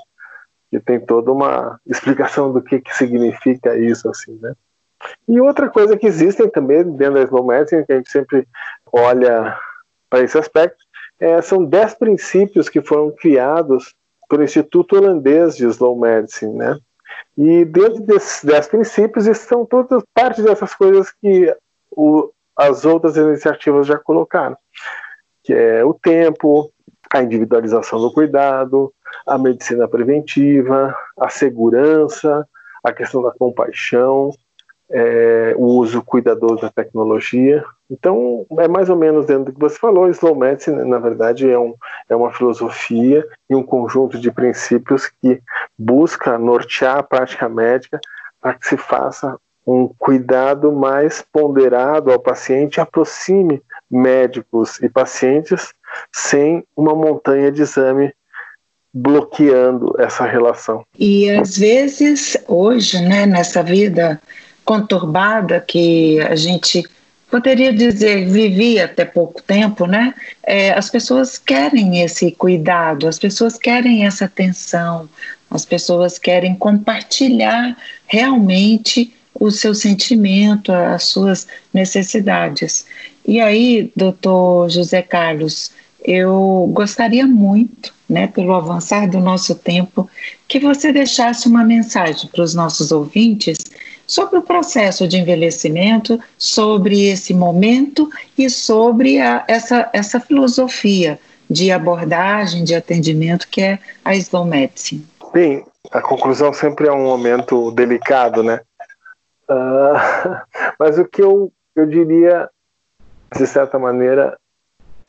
que 0.71 0.81
tem 0.81 1.01
toda 1.01 1.33
uma 1.33 1.81
explicação 1.87 2.53
do 2.53 2.63
que, 2.63 2.81
que 2.81 2.95
significa 2.95 3.77
isso, 3.77 4.09
assim, 4.09 4.39
né? 4.41 4.55
E 5.27 5.41
outra 5.41 5.69
coisa 5.69 5.97
que 5.97 6.07
existem 6.07 6.49
também 6.49 6.85
dentro 6.85 7.15
da 7.15 7.23
Slow 7.23 7.47
Medicine, 7.47 7.87
que 7.87 7.93
a 7.93 7.97
gente 7.97 8.11
sempre 8.11 8.47
olha 8.93 9.57
para 10.11 10.21
esse 10.21 10.37
aspecto, 10.37 10.85
é, 11.19 11.41
são 11.41 11.65
dez 11.65 11.95
princípios 11.95 12.69
que 12.69 12.83
foram 12.83 13.11
criados 13.11 13.95
pelo 14.29 14.45
Instituto 14.45 14.97
Holandês 14.97 15.57
de 15.57 15.65
Slow 15.67 15.99
Medicine, 15.99 16.55
né? 16.55 16.79
E 17.37 17.65
dentro 17.65 18.01
desses 18.03 18.45
dez 18.45 18.69
princípios 18.69 19.27
estão 19.27 19.65
todas 19.65 20.03
parte 20.15 20.43
dessas 20.43 20.75
coisas 20.75 21.11
que 21.11 21.55
o, 21.91 22.31
as 22.57 22.85
outras 22.85 23.17
iniciativas 23.17 23.87
já 23.87 23.99
colocaram, 23.99 24.57
que 25.43 25.53
é 25.53 25.85
o 25.85 25.95
tempo, 25.95 26.71
a 27.13 27.23
individualização 27.23 28.01
do 28.01 28.13
cuidado, 28.13 28.93
a 29.27 29.37
medicina 29.37 29.89
preventiva, 29.89 30.95
a 31.19 31.29
segurança, 31.29 32.47
a 32.83 32.93
questão 32.93 33.23
da 33.23 33.33
compaixão, 33.33 34.31
é, 34.91 35.55
o 35.57 35.67
uso 35.67 36.03
cuidadoso 36.03 36.63
da 36.63 36.71
tecnologia. 36.71 37.65
Então, 37.91 38.47
é 38.59 38.69
mais 38.69 38.89
ou 38.89 38.97
menos 38.97 39.27
dentro 39.27 39.47
do 39.47 39.53
que 39.53 39.61
você 39.61 39.79
falou, 39.79 40.09
Slow 40.09 40.35
Medicine, 40.35 40.85
na 40.85 40.99
verdade, 40.99 41.49
é, 41.51 41.59
um, 41.59 41.75
é 42.09 42.17
uma 42.17 42.33
filosofia 42.33 43.27
e 43.49 43.55
um 43.55 43.63
conjunto 43.63 44.19
de 44.19 44.31
princípios 44.31 45.09
que 45.21 45.41
busca 45.79 46.39
nortear 46.39 46.99
a 46.99 47.03
prática 47.03 47.49
médica 47.49 48.01
para 48.41 48.55
que 48.55 48.67
se 48.67 48.77
faça 48.77 49.37
um 49.67 49.89
cuidado 49.99 50.73
mais 50.73 51.25
ponderado 51.33 52.11
ao 52.11 52.19
paciente, 52.19 52.81
aproxime 52.81 53.63
médicos 53.91 54.81
e 54.83 54.89
pacientes 54.89 55.73
sem 56.13 56.65
uma 56.77 56.95
montanha 56.95 57.51
de 57.51 57.63
exame 57.63 58.13
bloqueando 58.93 59.95
essa 59.99 60.25
relação. 60.25 60.83
E 60.99 61.31
às 61.31 61.57
vezes, 61.57 62.37
hoje, 62.49 63.01
né, 63.01 63.25
nessa 63.25 63.63
vida 63.63 64.21
conturbada 64.65 65.61
que 65.61 66.21
a 66.21 66.35
gente 66.35 66.85
poderia 67.31 67.73
dizer 67.73 68.29
vivia 68.29 68.87
até 68.87 69.05
pouco 69.05 69.41
tempo, 69.43 69.87
né? 69.87 70.13
É, 70.43 70.73
as 70.73 70.91
pessoas 70.91 71.39
querem 71.39 72.03
esse 72.03 72.33
cuidado, 72.33 73.07
as 73.07 73.19
pessoas 73.19 73.57
querem 73.57 74.05
essa 74.05 74.25
atenção, 74.25 75.09
as 75.49 75.65
pessoas 75.65 76.19
querem 76.19 76.57
compartilhar 76.57 77.77
realmente 78.07 79.15
o 79.33 79.51
seu 79.51 79.75
sentimento, 79.75 80.73
as 80.73 81.05
suas 81.05 81.47
necessidades. 81.73 82.85
E 83.25 83.41
aí, 83.41 83.93
doutor 83.95 84.69
José 84.69 85.03
Carlos, 85.03 85.71
eu 86.05 86.71
gostaria 86.73 87.27
muito, 87.27 87.95
né, 88.09 88.27
pelo 88.27 88.55
avançar 88.55 89.09
do 89.09 89.21
nosso 89.21 89.55
tempo, 89.55 90.09
que 90.49 90.59
você 90.59 90.93
deixasse 90.93 91.47
uma 91.47 91.65
mensagem 91.65 92.29
para 92.31 92.43
os 92.43 92.55
nossos 92.55 92.91
ouvintes 92.91 93.59
sobre 94.07 94.39
o 94.39 94.43
processo 94.43 95.07
de 95.07 95.19
envelhecimento, 95.19 96.19
sobre 96.37 97.09
esse 97.09 97.33
momento 97.33 98.11
e 98.37 98.51
sobre 98.51 99.21
a, 99.21 99.45
essa, 99.47 99.89
essa 99.93 100.19
filosofia 100.19 101.19
de 101.49 101.71
abordagem, 101.71 102.65
de 102.65 102.75
atendimento 102.75 103.49
que 103.49 103.61
é 103.61 103.79
a 104.05 104.15
Slow 104.17 104.45
Medicine. 104.45 105.07
Bem, 105.33 105.65
a 105.93 106.01
conclusão 106.01 106.53
sempre 106.53 106.89
é 106.89 106.93
um 106.93 107.05
momento 107.05 107.71
delicado, 107.71 108.43
né? 108.43 108.61
Uh, 109.49 110.41
mas 110.79 110.99
o 110.99 111.05
que 111.05 111.23
eu, 111.23 111.53
eu 111.77 111.87
diria, 111.87 112.49
de 113.37 113.47
certa 113.47 113.79
maneira, 113.79 114.37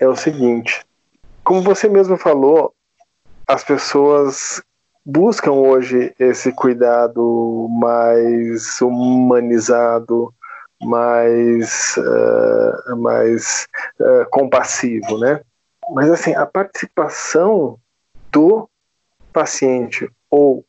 é 0.02 0.08
o 0.08 0.16
seguinte: 0.16 0.84
como 1.44 1.62
você 1.62 1.88
mesmo 1.88 2.18
falou, 2.18 2.74
as 3.48 3.64
pessoas 3.64 4.62
buscam 5.06 5.52
hoje 5.52 6.14
esse 6.20 6.52
cuidado 6.52 7.68
mais 7.70 8.82
humanizado, 8.82 10.34
mais, 10.82 11.96
uh, 11.98 12.98
mais 12.98 13.68
uh, 14.00 14.30
compassivo, 14.32 15.18
né? 15.20 15.42
Mas 15.92 16.10
assim, 16.10 16.34
a 16.36 16.46
participação 16.46 17.78
do 18.32 18.70
paciente 19.32 20.10
ou 20.30 20.66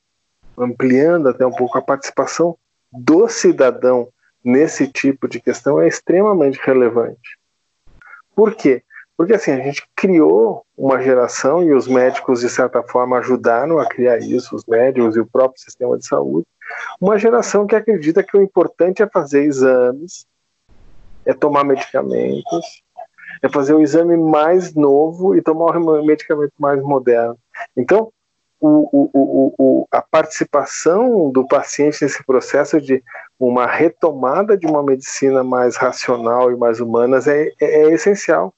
ampliando 0.56 1.28
até 1.28 1.46
um 1.46 1.52
pouco 1.52 1.78
a 1.78 1.82
participação 1.82 2.56
do 2.92 3.28
cidadão 3.28 4.08
nesse 4.44 4.86
tipo 4.88 5.26
de 5.26 5.40
questão 5.40 5.80
é 5.80 5.88
extremamente 5.88 6.60
relevante. 6.62 7.38
Por 8.34 8.54
quê? 8.54 8.82
Porque 9.16 9.34
assim, 9.34 9.52
a 9.52 9.60
gente 9.60 9.86
criou 9.94 10.64
uma 10.76 11.00
geração 11.00 11.62
e 11.62 11.72
os 11.72 11.86
médicos, 11.86 12.40
de 12.40 12.48
certa 12.48 12.82
forma, 12.82 13.18
ajudaram 13.18 13.78
a 13.78 13.86
criar 13.86 14.18
isso, 14.18 14.56
os 14.56 14.64
médicos 14.66 15.16
e 15.16 15.20
o 15.20 15.26
próprio 15.26 15.60
sistema 15.60 15.98
de 15.98 16.06
saúde, 16.06 16.46
uma 17.00 17.18
geração 17.18 17.66
que 17.66 17.76
acredita 17.76 18.22
que 18.22 18.36
o 18.36 18.42
importante 18.42 19.02
é 19.02 19.06
fazer 19.06 19.44
exames, 19.44 20.26
é 21.24 21.32
tomar 21.32 21.64
medicamentos, 21.64 22.82
é 23.42 23.48
fazer 23.48 23.74
o 23.74 23.82
exame 23.82 24.16
mais 24.16 24.74
novo 24.74 25.36
e 25.36 25.42
tomar 25.42 25.76
o 25.76 26.04
medicamento 26.04 26.52
mais 26.58 26.82
moderno. 26.82 27.36
Então, 27.76 28.12
o, 28.60 29.10
o, 29.12 29.54
o, 29.58 29.88
a 29.90 30.00
participação 30.00 31.30
do 31.32 31.44
paciente 31.46 32.02
nesse 32.02 32.24
processo 32.24 32.80
de 32.80 33.02
uma 33.38 33.66
retomada 33.66 34.56
de 34.56 34.66
uma 34.66 34.84
medicina 34.84 35.42
mais 35.42 35.76
racional 35.76 36.52
e 36.52 36.56
mais 36.56 36.80
humana 36.80 37.18
é, 37.26 37.52
é, 37.60 37.82
é 37.82 37.90
essencial. 37.90 38.54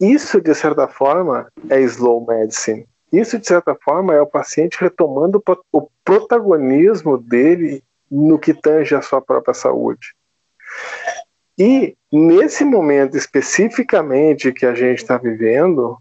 Isso, 0.00 0.40
de 0.40 0.54
certa 0.54 0.86
forma, 0.86 1.50
é 1.70 1.80
slow 1.80 2.24
medicine. 2.26 2.86
Isso, 3.12 3.38
de 3.38 3.46
certa 3.46 3.74
forma, 3.74 4.14
é 4.14 4.20
o 4.20 4.26
paciente 4.26 4.78
retomando 4.80 5.42
o 5.72 5.88
protagonismo 6.04 7.16
dele 7.16 7.82
no 8.10 8.38
que 8.38 8.52
tange 8.52 8.94
a 8.94 9.02
sua 9.02 9.22
própria 9.22 9.54
saúde. 9.54 10.14
E 11.58 11.96
nesse 12.12 12.64
momento 12.64 13.16
especificamente 13.16 14.52
que 14.52 14.66
a 14.66 14.74
gente 14.74 14.98
está 14.98 15.16
vivendo, 15.16 15.96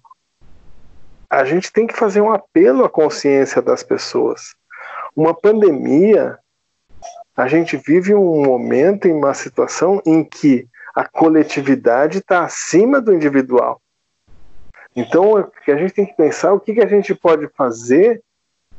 a 1.29 1.45
gente 1.45 1.71
tem 1.71 1.87
que 1.87 1.95
fazer 1.95 2.21
um 2.21 2.31
apelo 2.31 2.83
à 2.83 2.89
consciência 2.89 3.61
das 3.61 3.81
pessoas. 3.81 4.55
Uma 5.15 5.33
pandemia, 5.33 6.37
a 7.35 7.47
gente 7.47 7.77
vive 7.77 8.13
um 8.13 8.43
momento, 8.43 9.07
em 9.07 9.13
uma 9.13 9.33
situação 9.33 10.01
em 10.05 10.23
que 10.23 10.67
a 10.93 11.07
coletividade 11.07 12.19
está 12.19 12.43
acima 12.43 12.99
do 12.99 13.13
individual. 13.13 13.81
Então, 14.95 15.37
a 15.37 15.75
gente 15.75 15.93
tem 15.93 16.05
que 16.05 16.15
pensar 16.15 16.53
o 16.53 16.59
que, 16.59 16.73
que 16.73 16.81
a 16.81 16.87
gente 16.87 17.13
pode 17.13 17.47
fazer 17.49 18.23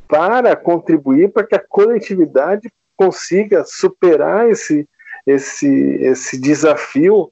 para 0.09 0.55
contribuir 0.57 1.33
para 1.33 1.47
que 1.47 1.55
a 1.55 1.62
coletividade 1.62 2.71
consiga 2.97 3.64
superar 3.64 4.49
esse, 4.49 4.89
esse, 5.27 5.69
esse 6.01 6.41
desafio 6.41 7.31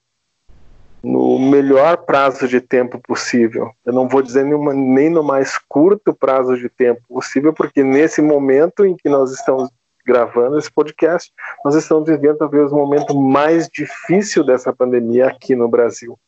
no 1.03 1.39
melhor 1.39 1.99
prazo 1.99 2.49
de 2.49 2.61
tempo 2.61 2.99
possível. 2.99 3.71
Eu 3.85 3.93
não 3.93 4.09
vou 4.09 4.23
dizer 4.23 4.45
nenhuma, 4.45 4.73
nem 4.73 5.11
no 5.11 5.23
mais 5.23 5.59
curto 5.69 6.15
prazo 6.15 6.57
de 6.57 6.69
tempo 6.69 7.03
possível, 7.09 7.53
porque 7.53 7.83
nesse 7.83 8.23
momento 8.23 8.85
em 8.85 8.97
que 8.97 9.09
nós 9.09 9.31
estamos 9.31 9.71
gravando 10.05 10.59
esse 10.59 10.71
podcast, 10.71 11.33
nós 11.65 11.75
estamos 11.75 12.09
vivendo 12.09 12.39
talvez 12.39 12.73
o 12.73 12.77
momento 12.77 13.19
mais 13.19 13.69
difícil 13.69 14.45
dessa 14.45 14.73
pandemia 14.73 15.29
aqui 15.29 15.55
no 15.55 15.69
Brasil. 15.69 16.19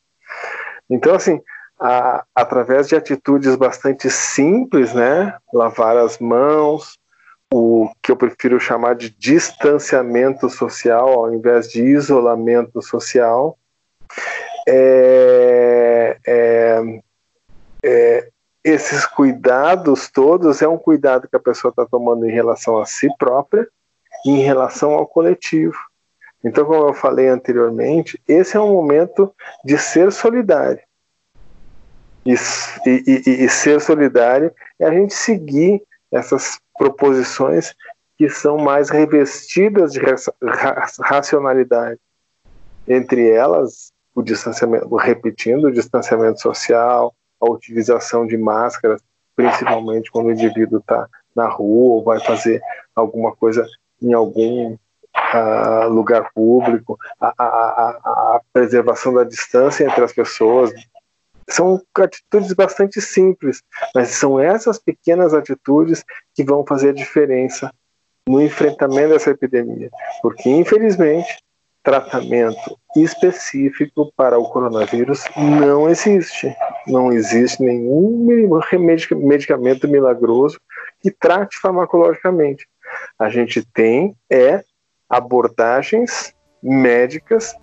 Então, 0.89 1.15
assim, 1.15 1.41
a, 1.79 2.24
através 2.35 2.89
de 2.89 2.97
atitudes 2.97 3.55
bastante 3.57 4.11
simples, 4.11 4.95
né? 4.95 5.37
Lavar 5.53 5.97
as 5.97 6.18
mãos, 6.18 6.99
o 7.53 7.91
que 8.03 8.11
eu 8.11 8.16
prefiro 8.16 8.59
chamar 8.59 8.95
de 8.95 9.11
distanciamento 9.11 10.49
social 10.49 11.09
ao 11.09 11.35
invés 11.35 11.70
de 11.70 11.83
isolamento 11.83 12.83
social. 12.83 13.59
É, 14.68 16.18
é, 16.27 17.01
é, 17.85 18.29
esses 18.64 19.07
cuidados 19.07 20.11
todos 20.11 20.61
é 20.61 20.66
um 20.66 20.79
cuidado 20.79 21.29
que 21.29 21.37
a 21.37 21.41
pessoa 21.41 21.70
está 21.70 21.87
tomando 21.87 22.27
em 22.27 22.33
relação 22.33 22.79
a 22.79 22.87
si 22.87 23.09
própria 23.16 23.66
e 24.24 24.31
em 24.31 24.43
relação 24.43 24.93
ao 24.93 25.07
coletivo. 25.07 25.79
Então, 26.45 26.64
como 26.64 26.89
eu 26.89 26.95
falei 26.95 27.29
anteriormente, 27.29 28.20
esse 28.27 28.57
é 28.57 28.61
um 28.61 28.72
momento 28.72 29.33
de 29.64 29.79
ser 29.79 30.12
solidário. 30.12 30.81
E, 32.27 32.35
e, 32.87 33.45
e, 33.45 33.49
ser 33.49 33.81
solidário 33.81 34.53
é 34.81 34.87
a 34.87 34.91
gente 34.91 35.14
seguir 35.14 35.81
essas 36.11 36.59
proposições 36.77 37.74
que 38.18 38.29
são 38.29 38.59
mais 38.59 38.91
revestidas 38.91 39.93
de 39.93 40.01
racionalidade. 41.01 42.01
Entre 42.89 43.31
elas, 43.31 43.93
o 44.14 44.22
distanciamento, 44.22 44.95
repetindo, 44.97 45.64
o 45.66 45.72
distanciamento 45.72 46.41
social, 46.41 47.14
a 47.41 47.51
utilização 47.51 48.27
de 48.27 48.37
máscaras, 48.37 49.03
principalmente 49.35 50.11
quando 50.11 50.27
o 50.27 50.33
indivíduo 50.33 50.79
está 50.79 51.07
na 51.35 51.47
rua 51.47 51.97
ou 51.97 52.05
vai 52.05 52.18
fazer 52.20 52.61
alguma 52.95 53.37
coisa 53.37 53.66
em 54.01 54.14
algum 54.14 54.72
uh, 54.72 55.89
lugar 55.89 56.31
público, 56.35 56.99
a, 57.20 57.33
a, 57.39 57.45
a, 57.45 57.89
a, 58.37 58.41
preservação 58.53 59.12
da 59.12 59.24
distância 59.24 59.85
entre 59.85 60.03
as 60.03 60.12
pessoas, 60.12 60.72
são 61.49 61.81
atitudes 61.97 62.53
bastante 62.53 63.01
simples, 63.01 63.63
mas 63.95 64.11
são 64.11 64.41
essas 64.41 64.79
pequenas 64.79 65.33
atitudes 65.33 66.05
que 66.35 66.45
vão 66.45 66.65
fazer 66.67 66.91
a 66.91 66.95
diferença 66.95 67.73
no 68.29 68.43
enfrentamento 68.43 69.11
dessa 69.11 69.31
epidemia, 69.31 69.89
porque 70.21 70.49
infelizmente 70.51 71.39
tratamento 71.87 72.77
específico 72.97 74.13
para 74.17 74.37
o 74.37 74.51
coronavírus 74.51 75.23
não 75.37 75.89
existe. 75.89 76.53
Não 76.85 77.13
existe 77.13 77.63
nenhum 77.63 78.27
medicamento 79.13 79.87
milagroso 79.87 80.59
que 81.01 81.13
trate 81.13 81.57
farmacologicamente. 81.59 82.67
A 83.17 83.29
gente 83.29 83.65
tem 83.73 84.17
é 84.29 84.65
abordagens 85.09 86.35
médicas 86.61 87.55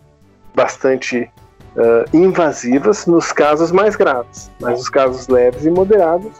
bastante 0.56 1.30
uh, 1.76 2.18
invasivas 2.18 3.06
nos 3.06 3.32
casos 3.32 3.72
mais 3.72 3.96
graves, 3.96 4.52
mas 4.60 4.80
nos 4.80 4.90
casos 4.90 5.28
leves 5.28 5.66
e 5.66 5.70
moderados 5.70 6.32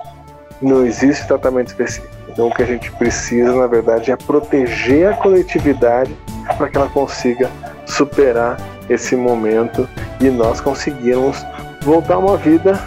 não 0.62 0.86
existe 0.86 1.28
tratamento 1.28 1.68
específico. 1.68 2.14
Então, 2.30 2.48
o 2.48 2.54
que 2.54 2.64
a 2.64 2.66
gente 2.66 2.92
precisa, 2.94 3.54
na 3.54 3.68
verdade, 3.68 4.12
é 4.12 4.16
proteger 4.16 5.08
a 5.08 5.14
coletividade 5.14 6.16
para 6.58 6.70
que 6.70 6.78
ela 6.78 6.90
consiga 6.90 7.50
superar 7.86 8.58
esse 8.90 9.16
momento 9.16 9.88
e 10.20 10.30
nós 10.30 10.60
conseguirmos 10.60 11.46
voltar 11.84 12.16
a 12.16 12.20
uma 12.20 12.38
vida 12.38 12.80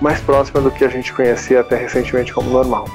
mais 0.00 0.20
próxima 0.20 0.60
do 0.60 0.70
que 0.70 0.84
a 0.84 0.88
gente 0.88 1.12
conhecia 1.12 1.60
até 1.60 1.76
recentemente 1.76 2.32
como 2.34 2.50
normal. 2.50 2.86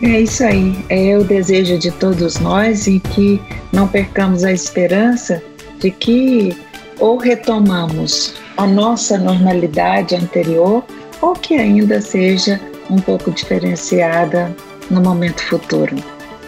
É 0.00 0.20
isso 0.20 0.44
aí, 0.44 0.84
é 0.88 1.16
o 1.16 1.24
desejo 1.24 1.78
de 1.78 1.90
todos 1.90 2.38
nós 2.38 2.86
e 2.86 2.98
que 2.98 3.40
não 3.72 3.86
percamos 3.86 4.44
a 4.44 4.52
esperança 4.52 5.42
de 5.78 5.90
que 5.90 6.56
ou 6.98 7.16
retomamos 7.16 8.34
a 8.56 8.66
nossa 8.66 9.18
normalidade 9.18 10.14
anterior 10.14 10.84
ou 11.20 11.32
que 11.34 11.54
ainda 11.54 12.00
seja 12.00 12.60
um 12.90 12.96
pouco 12.96 13.30
diferenciada 13.30 14.54
no 14.90 15.00
momento 15.00 15.42
futuro. 15.44 15.96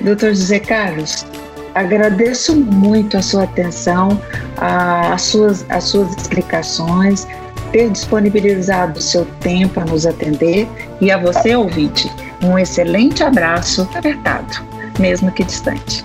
Doutor 0.00 0.34
José 0.34 0.58
Carlos, 0.58 1.24
agradeço 1.74 2.54
muito 2.56 3.16
a 3.16 3.22
sua 3.22 3.44
atenção, 3.44 4.20
as 4.56 5.22
suas, 5.22 5.64
as 5.70 5.84
suas 5.84 6.14
explicações, 6.16 7.26
ter 7.72 7.90
disponibilizado 7.90 8.98
o 8.98 9.02
seu 9.02 9.24
tempo 9.40 9.80
a 9.80 9.84
nos 9.84 10.06
atender 10.06 10.68
e 11.00 11.10
a 11.10 11.18
você, 11.18 11.56
ouvinte, 11.56 12.10
um 12.42 12.58
excelente 12.58 13.22
abraço 13.22 13.88
apertado, 13.94 14.62
mesmo 14.98 15.32
que 15.32 15.44
distante. 15.44 16.04